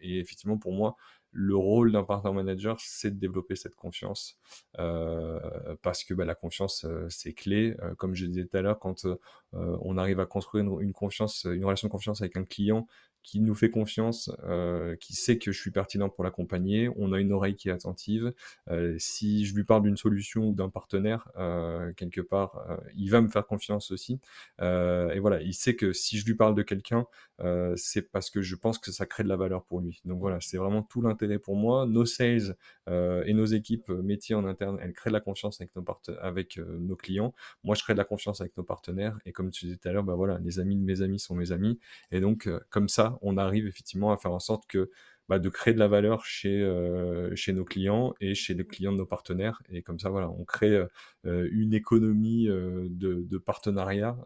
et, 0.00 0.18
effectivement, 0.20 0.58
pour 0.58 0.72
moi, 0.72 0.96
le 1.34 1.56
rôle 1.56 1.90
d'un 1.92 2.04
partner 2.04 2.32
manager, 2.32 2.76
c'est 2.80 3.10
de 3.10 3.18
développer 3.18 3.56
cette 3.56 3.74
confiance 3.74 4.38
euh, 4.78 5.40
parce 5.82 6.04
que 6.04 6.14
bah, 6.14 6.24
la 6.24 6.36
confiance, 6.36 6.84
euh, 6.84 7.06
c'est 7.10 7.32
clé. 7.32 7.76
Euh, 7.82 7.94
comme 7.96 8.14
je 8.14 8.26
disais 8.26 8.46
tout 8.46 8.56
à 8.56 8.62
l'heure, 8.62 8.78
quand 8.78 9.06
on 9.52 9.98
arrive 9.98 10.18
à 10.20 10.26
construire 10.26 10.80
une, 10.80 10.92
confiance, 10.92 11.44
une 11.44 11.64
relation 11.64 11.88
de 11.88 11.92
confiance 11.92 12.20
avec 12.20 12.36
un 12.36 12.44
client 12.44 12.86
qui 13.24 13.40
nous 13.40 13.54
fait 13.54 13.70
confiance, 13.70 14.30
euh, 14.44 14.94
qui 14.96 15.14
sait 15.14 15.38
que 15.38 15.50
je 15.50 15.58
suis 15.58 15.70
pertinent 15.70 16.08
pour 16.10 16.22
l'accompagner, 16.22 16.90
on 16.96 17.12
a 17.12 17.18
une 17.18 17.32
oreille 17.32 17.56
qui 17.56 17.70
est 17.70 17.72
attentive. 17.72 18.32
Euh, 18.70 18.94
si 18.98 19.46
je 19.46 19.54
lui 19.54 19.64
parle 19.64 19.82
d'une 19.82 19.96
solution 19.96 20.48
ou 20.48 20.54
d'un 20.54 20.68
partenaire, 20.68 21.28
euh, 21.38 21.92
quelque 21.94 22.20
part, 22.20 22.64
euh, 22.68 22.76
il 22.96 23.10
va 23.10 23.22
me 23.22 23.28
faire 23.28 23.46
confiance 23.46 23.90
aussi. 23.90 24.20
Euh, 24.60 25.10
et 25.10 25.20
voilà, 25.20 25.40
il 25.40 25.54
sait 25.54 25.74
que 25.74 25.92
si 25.92 26.18
je 26.18 26.26
lui 26.26 26.34
parle 26.34 26.54
de 26.54 26.62
quelqu'un, 26.62 27.06
euh, 27.40 27.74
c'est 27.76 28.02
parce 28.02 28.30
que 28.30 28.42
je 28.42 28.54
pense 28.54 28.78
que 28.78 28.92
ça 28.92 29.06
crée 29.06 29.24
de 29.24 29.28
la 29.28 29.36
valeur 29.36 29.64
pour 29.64 29.80
lui. 29.80 30.00
Donc 30.04 30.20
voilà, 30.20 30.38
c'est 30.40 30.58
vraiment 30.58 30.82
tout 30.82 31.00
l'intérêt 31.00 31.38
pour 31.38 31.56
moi. 31.56 31.86
Nos 31.86 32.04
sales 32.04 32.56
et 32.86 33.32
nos 33.32 33.46
équipes 33.46 33.88
métiers 33.88 34.34
en 34.34 34.44
interne, 34.44 34.78
elles 34.82 34.92
créent 34.92 35.08
de 35.08 35.14
la 35.14 35.20
confiance 35.20 35.60
avec 35.62 35.74
nos, 35.74 35.84
avec, 36.20 36.58
nos 36.58 36.96
clients. 36.96 37.32
Moi, 37.62 37.74
je 37.74 37.82
crée 37.82 37.94
de 37.94 37.98
la 37.98 38.04
confiance 38.04 38.42
avec 38.42 38.54
nos 38.58 38.62
partenaires. 38.62 39.18
Et 39.24 39.32
comme 39.32 39.50
tu 39.50 39.64
disais 39.64 39.78
tout 39.78 39.88
à 39.88 39.92
l'heure, 39.92 40.04
bah 40.04 40.14
voilà, 40.14 40.38
les 40.40 40.60
amis 40.60 40.76
de 40.76 40.82
mes 40.82 41.00
amis 41.00 41.18
sont 41.18 41.34
mes 41.34 41.50
amis. 41.50 41.78
Et 42.10 42.20
donc, 42.20 42.48
comme 42.68 42.90
ça, 42.90 43.13
on 43.22 43.36
arrive 43.36 43.66
effectivement 43.66 44.12
à 44.12 44.16
faire 44.16 44.32
en 44.32 44.40
sorte 44.40 44.66
que 44.66 44.90
bah, 45.28 45.38
de 45.38 45.48
créer 45.48 45.72
de 45.72 45.78
la 45.78 45.88
valeur 45.88 46.26
chez, 46.26 46.60
euh, 46.60 47.34
chez 47.34 47.54
nos 47.54 47.64
clients 47.64 48.14
et 48.20 48.34
chez 48.34 48.52
les 48.52 48.66
clients 48.66 48.92
de 48.92 48.98
nos 48.98 49.06
partenaires. 49.06 49.62
Et 49.70 49.80
comme 49.80 49.98
ça, 49.98 50.10
voilà, 50.10 50.28
on 50.28 50.44
crée 50.44 50.84
euh, 51.24 51.48
une 51.50 51.72
économie 51.72 52.46
euh, 52.48 52.88
de, 52.90 53.38
partenariat 53.38 54.16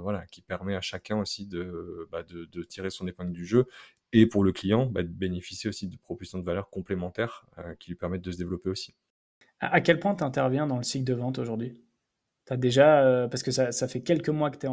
voilà, 0.00 0.24
qui 0.26 0.40
permet 0.40 0.76
à 0.76 0.80
chacun 0.80 1.18
aussi 1.18 1.48
bah, 2.10 2.22
de, 2.22 2.62
tirer 2.62 2.90
son 2.90 3.08
épingle 3.08 3.32
du 3.32 3.44
jeu. 3.44 3.66
Et 4.12 4.26
pour 4.26 4.44
le 4.44 4.52
client, 4.52 4.86
bah, 4.86 5.02
de 5.02 5.08
bénéficier 5.08 5.68
aussi 5.68 5.88
de 5.88 5.96
propositions 5.96 6.38
de 6.38 6.44
valeur 6.44 6.70
complémentaires 6.70 7.44
qui 7.80 7.90
lui 7.90 7.96
permettent 7.96 8.22
de 8.22 8.30
se 8.30 8.38
développer 8.38 8.70
aussi. 8.70 8.94
À 9.58 9.80
quel 9.80 9.98
point 9.98 10.14
tu 10.14 10.22
interviens 10.22 10.66
dans 10.66 10.76
le 10.76 10.82
cycle 10.82 11.04
de 11.04 11.14
vente 11.14 11.38
aujourd'hui? 11.38 11.80
Tu 12.46 12.52
as 12.52 12.56
déjà, 12.56 13.26
parce 13.28 13.42
que 13.42 13.50
ça, 13.50 13.88
fait 13.88 14.02
quelques 14.02 14.28
mois 14.28 14.50
que 14.50 14.58
tu 14.58 14.66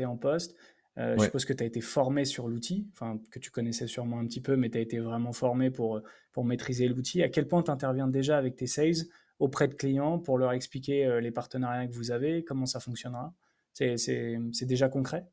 es, 0.00 0.04
en 0.04 0.16
poste, 0.16 0.56
euh, 0.98 1.16
je 1.18 1.24
suppose 1.24 1.44
que 1.44 1.52
tu 1.52 1.62
as 1.62 1.66
été 1.66 1.80
formé 1.80 2.24
sur 2.24 2.48
l'outil, 2.48 2.88
enfin 2.92 3.20
que 3.30 3.38
tu 3.38 3.50
connaissais 3.50 3.86
sûrement 3.86 4.18
un 4.18 4.26
petit 4.26 4.40
peu, 4.40 4.56
mais 4.56 4.70
tu 4.70 4.78
as 4.78 4.80
été 4.80 4.98
vraiment 4.98 5.32
formé 5.32 5.70
pour, 5.70 6.00
pour 6.32 6.44
maîtriser 6.44 6.88
l'outil. 6.88 7.22
À 7.22 7.28
quel 7.28 7.46
point 7.46 7.62
tu 7.62 7.70
interviens 7.70 8.08
déjà 8.08 8.38
avec 8.38 8.56
tes 8.56 8.66
sales 8.66 9.06
auprès 9.38 9.68
de 9.68 9.74
clients 9.74 10.18
pour 10.18 10.38
leur 10.38 10.52
expliquer 10.52 11.04
euh, 11.04 11.20
les 11.20 11.30
partenariats 11.30 11.86
que 11.86 11.92
vous 11.92 12.10
avez, 12.10 12.44
comment 12.44 12.66
ça 12.66 12.80
fonctionnera? 12.80 13.34
C'est 13.72 14.64
déjà 14.64 14.88
concret? 14.88 15.26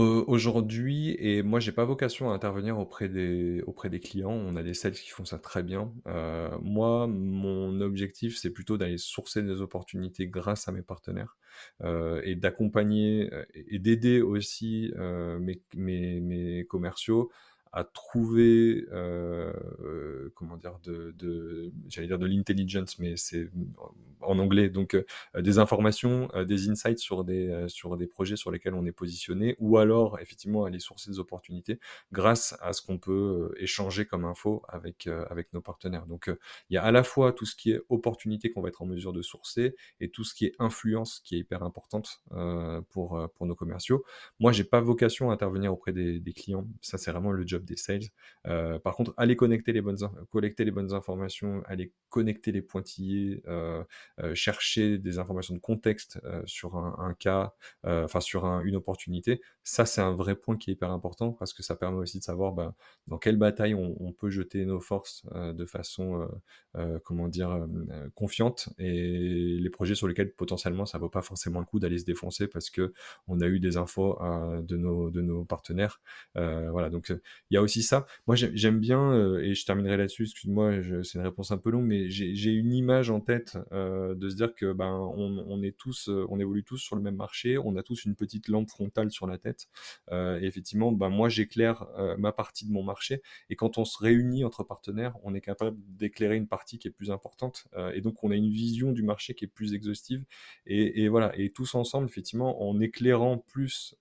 Aujourd'hui 0.00 1.16
et 1.18 1.42
moi 1.42 1.60
j'ai 1.60 1.72
pas 1.72 1.84
vocation 1.84 2.30
à 2.30 2.34
intervenir 2.34 2.78
auprès 2.78 3.08
des 3.08 3.62
auprès 3.66 3.88
des 3.90 4.00
clients. 4.00 4.30
On 4.32 4.56
a 4.56 4.62
des 4.62 4.74
sales 4.74 4.92
qui 4.92 5.10
font 5.10 5.24
ça 5.24 5.38
très 5.38 5.62
bien. 5.62 5.92
Euh, 6.06 6.50
moi, 6.62 7.06
mon 7.06 7.80
objectif, 7.80 8.36
c'est 8.38 8.50
plutôt 8.50 8.78
d'aller 8.78 8.98
sourcer 8.98 9.42
des 9.42 9.60
opportunités 9.60 10.28
grâce 10.28 10.68
à 10.68 10.72
mes 10.72 10.82
partenaires, 10.82 11.36
euh, 11.82 12.20
et 12.24 12.34
d'accompagner, 12.36 13.32
euh, 13.32 13.44
et 13.54 13.78
d'aider 13.78 14.20
aussi, 14.20 14.92
mes 15.40 15.62
mes 15.74 16.20
mes 16.20 16.64
commerciaux 16.66 17.30
à 17.72 17.84
trouver, 17.84 18.86
euh, 18.92 19.52
euh, 19.80 20.32
comment 20.34 20.56
dire, 20.56 20.78
de, 20.82 21.14
de 21.18 21.72
j'allais 21.88 22.06
dire 22.06 22.18
de 22.18 22.26
l'intelligence, 22.26 22.98
mais 22.98 23.16
c'est 23.16 23.50
en 24.22 24.38
anglais, 24.38 24.70
donc 24.70 24.94
euh, 24.94 25.42
des 25.42 25.58
informations, 25.58 26.28
des 26.46 26.70
insights 26.70 26.98
sur 26.98 27.24
des, 27.24 27.66
sur 27.68 27.96
des 27.96 28.06
projets 28.06 28.36
sur 28.36 28.50
lesquels 28.50 28.74
on 28.74 28.86
est 28.86 28.92
positionné, 28.92 29.56
ou 29.58 29.78
alors 29.78 30.18
effectivement 30.20 30.64
aller 30.64 30.78
sourcer 30.78 31.10
des 31.10 31.18
opportunités 31.18 31.78
grâce 32.12 32.56
à 32.60 32.72
ce 32.72 32.82
qu'on 32.82 32.98
peut 32.98 33.52
échanger 33.58 34.06
comme 34.06 34.24
info 34.24 34.62
avec, 34.68 35.06
avec 35.28 35.52
nos 35.52 35.60
partenaires. 35.60 36.06
Donc 36.06 36.30
il 36.70 36.74
y 36.74 36.78
a 36.78 36.82
à 36.82 36.92
la 36.92 37.02
fois 37.02 37.32
tout 37.32 37.44
ce 37.44 37.56
qui 37.56 37.72
est 37.72 37.80
opportunité 37.88 38.50
qu'on 38.50 38.62
va 38.62 38.68
être 38.68 38.82
en 38.82 38.86
mesure 38.86 39.12
de 39.12 39.22
sourcer 39.22 39.76
et 40.00 40.08
tout 40.08 40.24
ce 40.24 40.34
qui 40.34 40.46
est 40.46 40.54
influence 40.58 41.20
qui 41.20 41.36
est 41.36 41.40
hyper 41.40 41.62
importante 41.62 42.22
pour, 42.90 43.28
pour 43.34 43.46
nos 43.46 43.54
commerciaux. 43.54 44.04
Moi, 44.40 44.52
j'ai 44.52 44.64
pas 44.64 44.80
vocation 44.80 45.30
à 45.30 45.34
intervenir 45.34 45.72
auprès 45.72 45.92
des, 45.92 46.20
des 46.20 46.32
clients, 46.32 46.66
ça 46.80 46.96
c'est 46.98 47.10
vraiment 47.10 47.32
le 47.32 47.46
job 47.46 47.55
des 47.64 47.76
sales. 47.76 48.10
Euh, 48.46 48.78
par 48.78 48.94
contre, 48.94 49.12
aller 49.16 49.36
connecter 49.36 49.72
les 49.72 49.80
bonnes, 49.80 49.98
collecter 50.30 50.64
les 50.64 50.70
bonnes 50.70 50.92
informations, 50.92 51.62
aller 51.66 51.92
connecter 52.08 52.52
les 52.52 52.62
pointillés, 52.62 53.42
euh, 53.48 53.82
euh, 54.20 54.34
chercher 54.34 54.98
des 54.98 55.18
informations 55.18 55.54
de 55.54 55.60
contexte 55.60 56.20
sur 56.44 56.76
un, 56.76 57.14
cas, 57.18 57.54
enfin 57.84 58.20
sur 58.20 58.44
une 58.44 58.76
opportunité, 58.76 59.40
ça 59.64 59.86
c'est 59.86 60.00
un 60.00 60.12
vrai 60.12 60.34
point 60.34 60.56
qui 60.56 60.70
est 60.70 60.74
hyper 60.74 60.90
important 60.90 61.32
parce 61.32 61.52
que 61.52 61.62
ça 61.62 61.76
permet 61.76 61.98
aussi 61.98 62.18
de 62.18 62.24
savoir 62.24 62.52
ben, 62.52 62.74
dans 63.06 63.18
quelle 63.18 63.36
bataille 63.36 63.74
on, 63.74 64.12
peut 64.12 64.30
jeter 64.30 64.64
nos 64.64 64.80
forces 64.80 65.26
de 65.34 65.66
façon, 65.66 66.28
comment 67.04 67.28
dire, 67.28 67.66
confiante 68.14 68.68
et 68.78 69.58
les 69.58 69.70
projets 69.70 69.94
sur 69.94 70.08
lesquels 70.08 70.32
potentiellement 70.32 70.86
ça 70.86 70.98
vaut 70.98 71.08
pas 71.08 71.22
forcément 71.22 71.60
le 71.60 71.66
coup 71.66 71.80
d'aller 71.80 71.98
se 71.98 72.04
défoncer 72.04 72.46
parce 72.46 72.70
que 72.70 72.92
on 73.26 73.40
a 73.40 73.46
eu 73.46 73.60
des 73.60 73.76
infos 73.76 74.18
de 74.62 74.76
nos 74.76 75.10
de 75.10 75.20
nos 75.20 75.44
partenaires. 75.44 76.00
voilà, 76.34 76.90
donc 76.90 77.12
il 77.50 77.54
y 77.54 77.56
a 77.56 77.62
aussi 77.62 77.82
ça. 77.82 78.06
Moi, 78.26 78.34
j'aime 78.36 78.80
bien, 78.80 79.12
euh, 79.12 79.38
et 79.40 79.54
je 79.54 79.64
terminerai 79.64 79.96
là-dessus, 79.96 80.24
excuse-moi, 80.24 80.80
c'est 81.04 81.18
une 81.18 81.24
réponse 81.24 81.52
un 81.52 81.58
peu 81.58 81.70
longue, 81.70 81.84
mais 81.84 82.10
j'ai 82.10 82.50
une 82.50 82.72
image 82.72 83.10
en 83.10 83.20
tête 83.20 83.56
euh, 83.72 84.14
de 84.14 84.28
se 84.28 84.34
dire 84.34 84.54
que 84.54 84.72
ben, 84.72 84.92
on, 85.16 85.62
est 85.62 85.76
tous, 85.76 86.08
euh, 86.08 86.26
on 86.28 86.40
évolue 86.40 86.64
tous 86.64 86.78
sur 86.78 86.96
le 86.96 87.02
même 87.02 87.16
marché, 87.16 87.56
on 87.58 87.76
a 87.76 87.82
tous 87.82 88.04
une 88.04 88.16
petite 88.16 88.48
lampe 88.48 88.68
frontale 88.68 89.10
sur 89.10 89.26
la 89.26 89.38
tête. 89.38 89.68
et 90.10 90.40
effectivement, 90.42 90.92
ben, 90.92 91.08
moi, 91.08 91.28
j'éclaire 91.28 91.86
ma 92.18 92.32
partie 92.32 92.66
de 92.66 92.72
mon 92.72 92.82
marché, 92.82 93.22
et 93.50 93.56
quand 93.56 93.78
on 93.78 93.84
se 93.84 93.98
réunit 94.02 94.44
entre 94.44 94.64
partenaires, 94.64 95.16
on 95.22 95.34
est 95.34 95.40
capable 95.40 95.76
d'éclairer 95.88 96.36
une 96.36 96.48
partie 96.48 96.78
qui 96.78 96.88
est 96.88 96.90
plus 96.90 97.10
importante, 97.10 97.66
et 97.94 98.00
donc 98.00 98.24
on 98.24 98.30
a 98.30 98.34
une 98.34 98.50
vision 98.50 98.92
du 98.92 99.02
marché 99.02 99.34
qui 99.34 99.44
est 99.44 99.48
plus 99.48 99.74
exhaustive. 99.74 100.24
Et, 100.66 101.04
et 101.04 101.08
voilà, 101.08 101.32
et 101.38 101.50
tous 101.50 101.74
ensemble, 101.74 102.08
effectivement, 102.08 102.68
en 102.68 102.80
éclairant 102.80 103.38
plus 103.38 103.96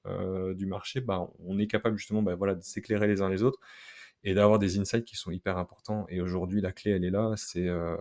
du 0.56 0.66
marché, 0.66 1.02
ben, 1.02 1.30
on 1.40 1.60
est 1.60 1.68
capable 1.68 1.98
justement 1.98 2.24
ben, 2.24 2.36
voilà, 2.36 2.56
de 2.56 2.64
s'éclairer 2.64 3.08
les 3.08 3.22
uns 3.22 3.30
les 3.35 3.35
autres 3.44 3.60
et 4.26 4.34
d'avoir 4.34 4.58
des 4.58 4.80
insights 4.80 5.06
qui 5.06 5.16
sont 5.16 5.32
hyper 5.32 5.58
importants. 5.58 6.08
Et 6.10 6.20
aujourd'hui, 6.20 6.60
la 6.60 6.72
clé, 6.72 6.92
elle 6.92 7.06
est 7.06 7.12
là, 7.12 7.34
c'est 7.38 7.68
euh, 7.68 7.96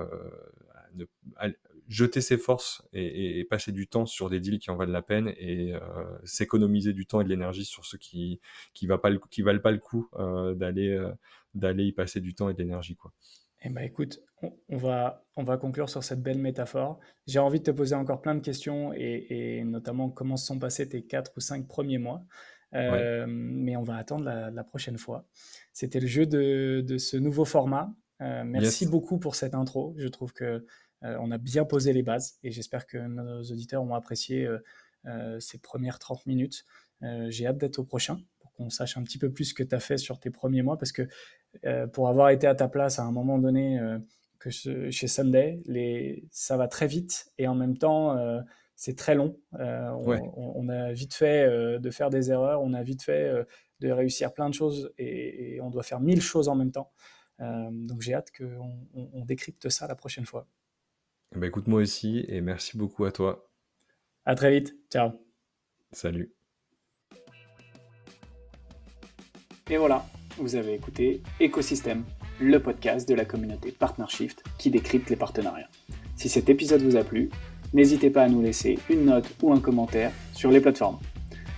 jeter 1.86 2.22
ses 2.22 2.38
forces 2.38 2.82
et, 2.94 3.44
passer 3.50 3.72
du 3.72 3.86
temps 3.86 4.06
sur 4.06 4.30
des 4.30 4.40
deals 4.40 4.58
qui 4.58 4.70
en 4.70 4.76
valent 4.76 4.92
la 4.92 5.02
peine 5.02 5.34
et 5.36 5.74
euh, 5.74 5.80
s'économiser 6.24 6.94
du 6.94 7.04
temps 7.04 7.20
et 7.20 7.24
de 7.24 7.28
l'énergie 7.28 7.66
sur 7.66 7.84
ceux 7.84 7.98
qui 7.98 8.40
qui, 8.72 8.86
pas 8.86 9.10
qui 9.30 9.42
valent 9.42 9.60
pas 9.60 9.70
le 9.70 9.78
coup 9.78 10.08
euh, 10.18 10.54
d'aller 10.54 10.98
d'aller 11.54 11.84
y 11.84 11.92
passer 11.92 12.20
du 12.20 12.34
temps 12.34 12.48
et 12.48 12.54
de 12.54 12.58
l'énergie. 12.58 12.96
Eh 13.66 13.70
ben, 13.70 13.82
écoute, 13.82 14.20
on, 14.68 14.76
va, 14.76 15.24
on 15.36 15.42
va 15.42 15.56
conclure 15.56 15.88
sur 15.88 16.04
cette 16.04 16.22
belle 16.22 16.38
métaphore. 16.38 17.00
J'ai 17.26 17.38
envie 17.38 17.60
de 17.60 17.64
te 17.64 17.70
poser 17.70 17.94
encore 17.94 18.20
plein 18.20 18.34
de 18.34 18.40
questions 18.40 18.92
et, 18.92 19.26
et 19.30 19.64
notamment 19.64 20.10
comment 20.10 20.36
se 20.36 20.46
sont 20.46 20.58
passés 20.58 20.88
tes 20.88 21.02
quatre 21.02 21.32
ou 21.36 21.40
cinq 21.40 21.66
premiers 21.66 21.98
mois. 21.98 22.22
Euh, 22.74 23.26
mais 23.28 23.76
on 23.76 23.82
va 23.82 23.96
attendre 23.96 24.24
la, 24.24 24.64
prochaine 24.64 24.98
fois. 24.98 25.26
C'était 25.72 26.00
le 26.00 26.06
jeu 26.06 26.26
de, 26.26 26.98
ce 26.98 27.16
nouveau 27.16 27.44
format. 27.44 27.92
Euh, 28.20 28.42
merci 28.44 28.86
beaucoup 28.86 29.18
pour 29.18 29.34
cette 29.34 29.54
intro. 29.54 29.94
Je 29.96 30.08
trouve 30.08 30.32
que 30.32 30.64
euh, 31.02 31.16
on 31.20 31.30
a 31.30 31.38
bien 31.38 31.64
posé 31.64 31.92
les 31.92 32.02
bases 32.02 32.38
et 32.42 32.50
j'espère 32.50 32.86
que 32.86 32.98
nos 32.98 33.42
auditeurs 33.42 33.82
ont 33.82 33.94
apprécié 33.94 34.48
ces 35.38 35.58
premières 35.58 35.98
30 35.98 36.26
minutes. 36.26 36.64
J'ai 37.28 37.46
hâte 37.46 37.58
d'être 37.58 37.78
au 37.78 37.84
prochain 37.84 38.18
pour 38.40 38.52
qu'on 38.52 38.70
sache 38.70 38.96
un 38.96 39.02
petit 39.02 39.18
peu 39.18 39.30
plus 39.30 39.46
ce 39.46 39.54
que 39.54 39.62
tu 39.62 39.74
as 39.74 39.80
fait 39.80 39.98
sur 39.98 40.18
tes 40.18 40.30
premiers 40.30 40.62
mois 40.62 40.78
parce 40.78 40.92
que 40.92 41.06
pour 41.92 42.08
avoir 42.08 42.30
été 42.30 42.46
à 42.46 42.54
ta 42.54 42.68
place 42.68 42.98
à 42.98 43.02
un 43.02 43.12
moment 43.12 43.38
donné 43.38 43.78
que 44.38 44.48
chez 44.50 45.06
Sunday, 45.06 45.62
les, 45.66 46.24
ça 46.30 46.56
va 46.56 46.68
très 46.68 46.86
vite 46.86 47.30
et 47.36 47.46
en 47.46 47.54
même 47.54 47.76
temps 47.76 48.16
c'est 48.76 48.96
très 48.96 49.14
long. 49.14 49.38
Euh, 49.54 49.90
on, 50.36 50.68
a 50.68 50.92
vite 50.92 51.14
fait 51.14 51.44
euh, 51.44 51.78
de 51.78 51.90
faire 51.90 52.10
des 52.10 52.30
erreurs, 52.30 52.62
on 52.62 52.72
a 52.74 52.82
vite 52.82 53.02
fait 53.02 53.28
euh, 53.28 53.44
de 53.80 53.90
réussir 53.90 54.32
plein 54.32 54.48
de 54.48 54.54
choses 54.54 54.92
et, 54.98 55.60
on 55.62 55.70
doit 55.70 55.82
faire 55.82 56.00
mille 56.00 56.22
choses 56.22 56.48
en 56.48 56.54
même 56.54 56.72
temps. 56.72 56.92
donc 57.38 58.00
j'ai 58.00 58.14
hâte 58.14 58.30
qu'on 58.36 58.88
on, 58.94 59.24
décrypte 59.24 59.68
ça 59.68 59.86
la 59.86 59.94
prochaine 59.94 60.26
fois. 60.26 60.46
Bah 61.34 61.46
écoute 61.46 61.66
moi 61.66 61.80
aussi 61.80 62.24
et 62.28 62.40
merci 62.40 62.76
beaucoup 62.76 63.04
à 63.04 63.12
toi. 63.12 63.50
À 64.24 64.34
très 64.34 64.50
vite. 64.50 64.76
Ciao. 64.90 65.10
Salut. 65.92 66.34
Et 69.70 69.76
voilà, 69.76 70.04
vous 70.36 70.56
avez 70.56 70.74
écouté 70.74 71.22
Écosystème, 71.40 72.04
le 72.40 72.58
podcast 72.58 73.08
de 73.08 73.14
la 73.14 73.24
communauté 73.24 73.72
PartnerShift 73.72 74.42
qui 74.58 74.70
décrypte 74.70 75.08
les 75.10 75.16
partenariats. 75.16 75.68
Si 76.16 76.28
cet 76.28 76.48
épisode 76.48 76.82
vous 76.82 76.96
a 76.96 77.04
plu, 77.04 77.30
n'hésitez 77.74 78.08
pas 78.08 78.22
à 78.22 78.28
nous 78.28 78.40
laisser 78.40 78.78
une 78.88 79.04
note 79.04 79.28
ou 79.42 79.52
un 79.52 79.60
commentaire 79.60 80.12
sur 80.32 80.50
les 80.50 80.60
plateformes. 80.60 80.98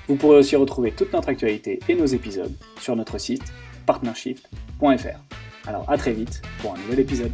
Vous 0.09 0.16
pourrez 0.16 0.38
aussi 0.38 0.57
retrouver 0.57 0.92
toute 0.92 1.12
notre 1.12 1.29
actualité 1.29 1.81
et 1.88 1.94
nos 1.94 2.07
épisodes 2.07 2.55
sur 2.81 2.96
notre 2.96 3.18
site 3.18 3.44
partnershift.fr. 3.87 5.68
Alors 5.68 5.88
à 5.88 5.96
très 5.96 6.12
vite 6.12 6.42
pour 6.61 6.74
un 6.74 6.79
nouvel 6.79 7.00
épisode. 7.00 7.33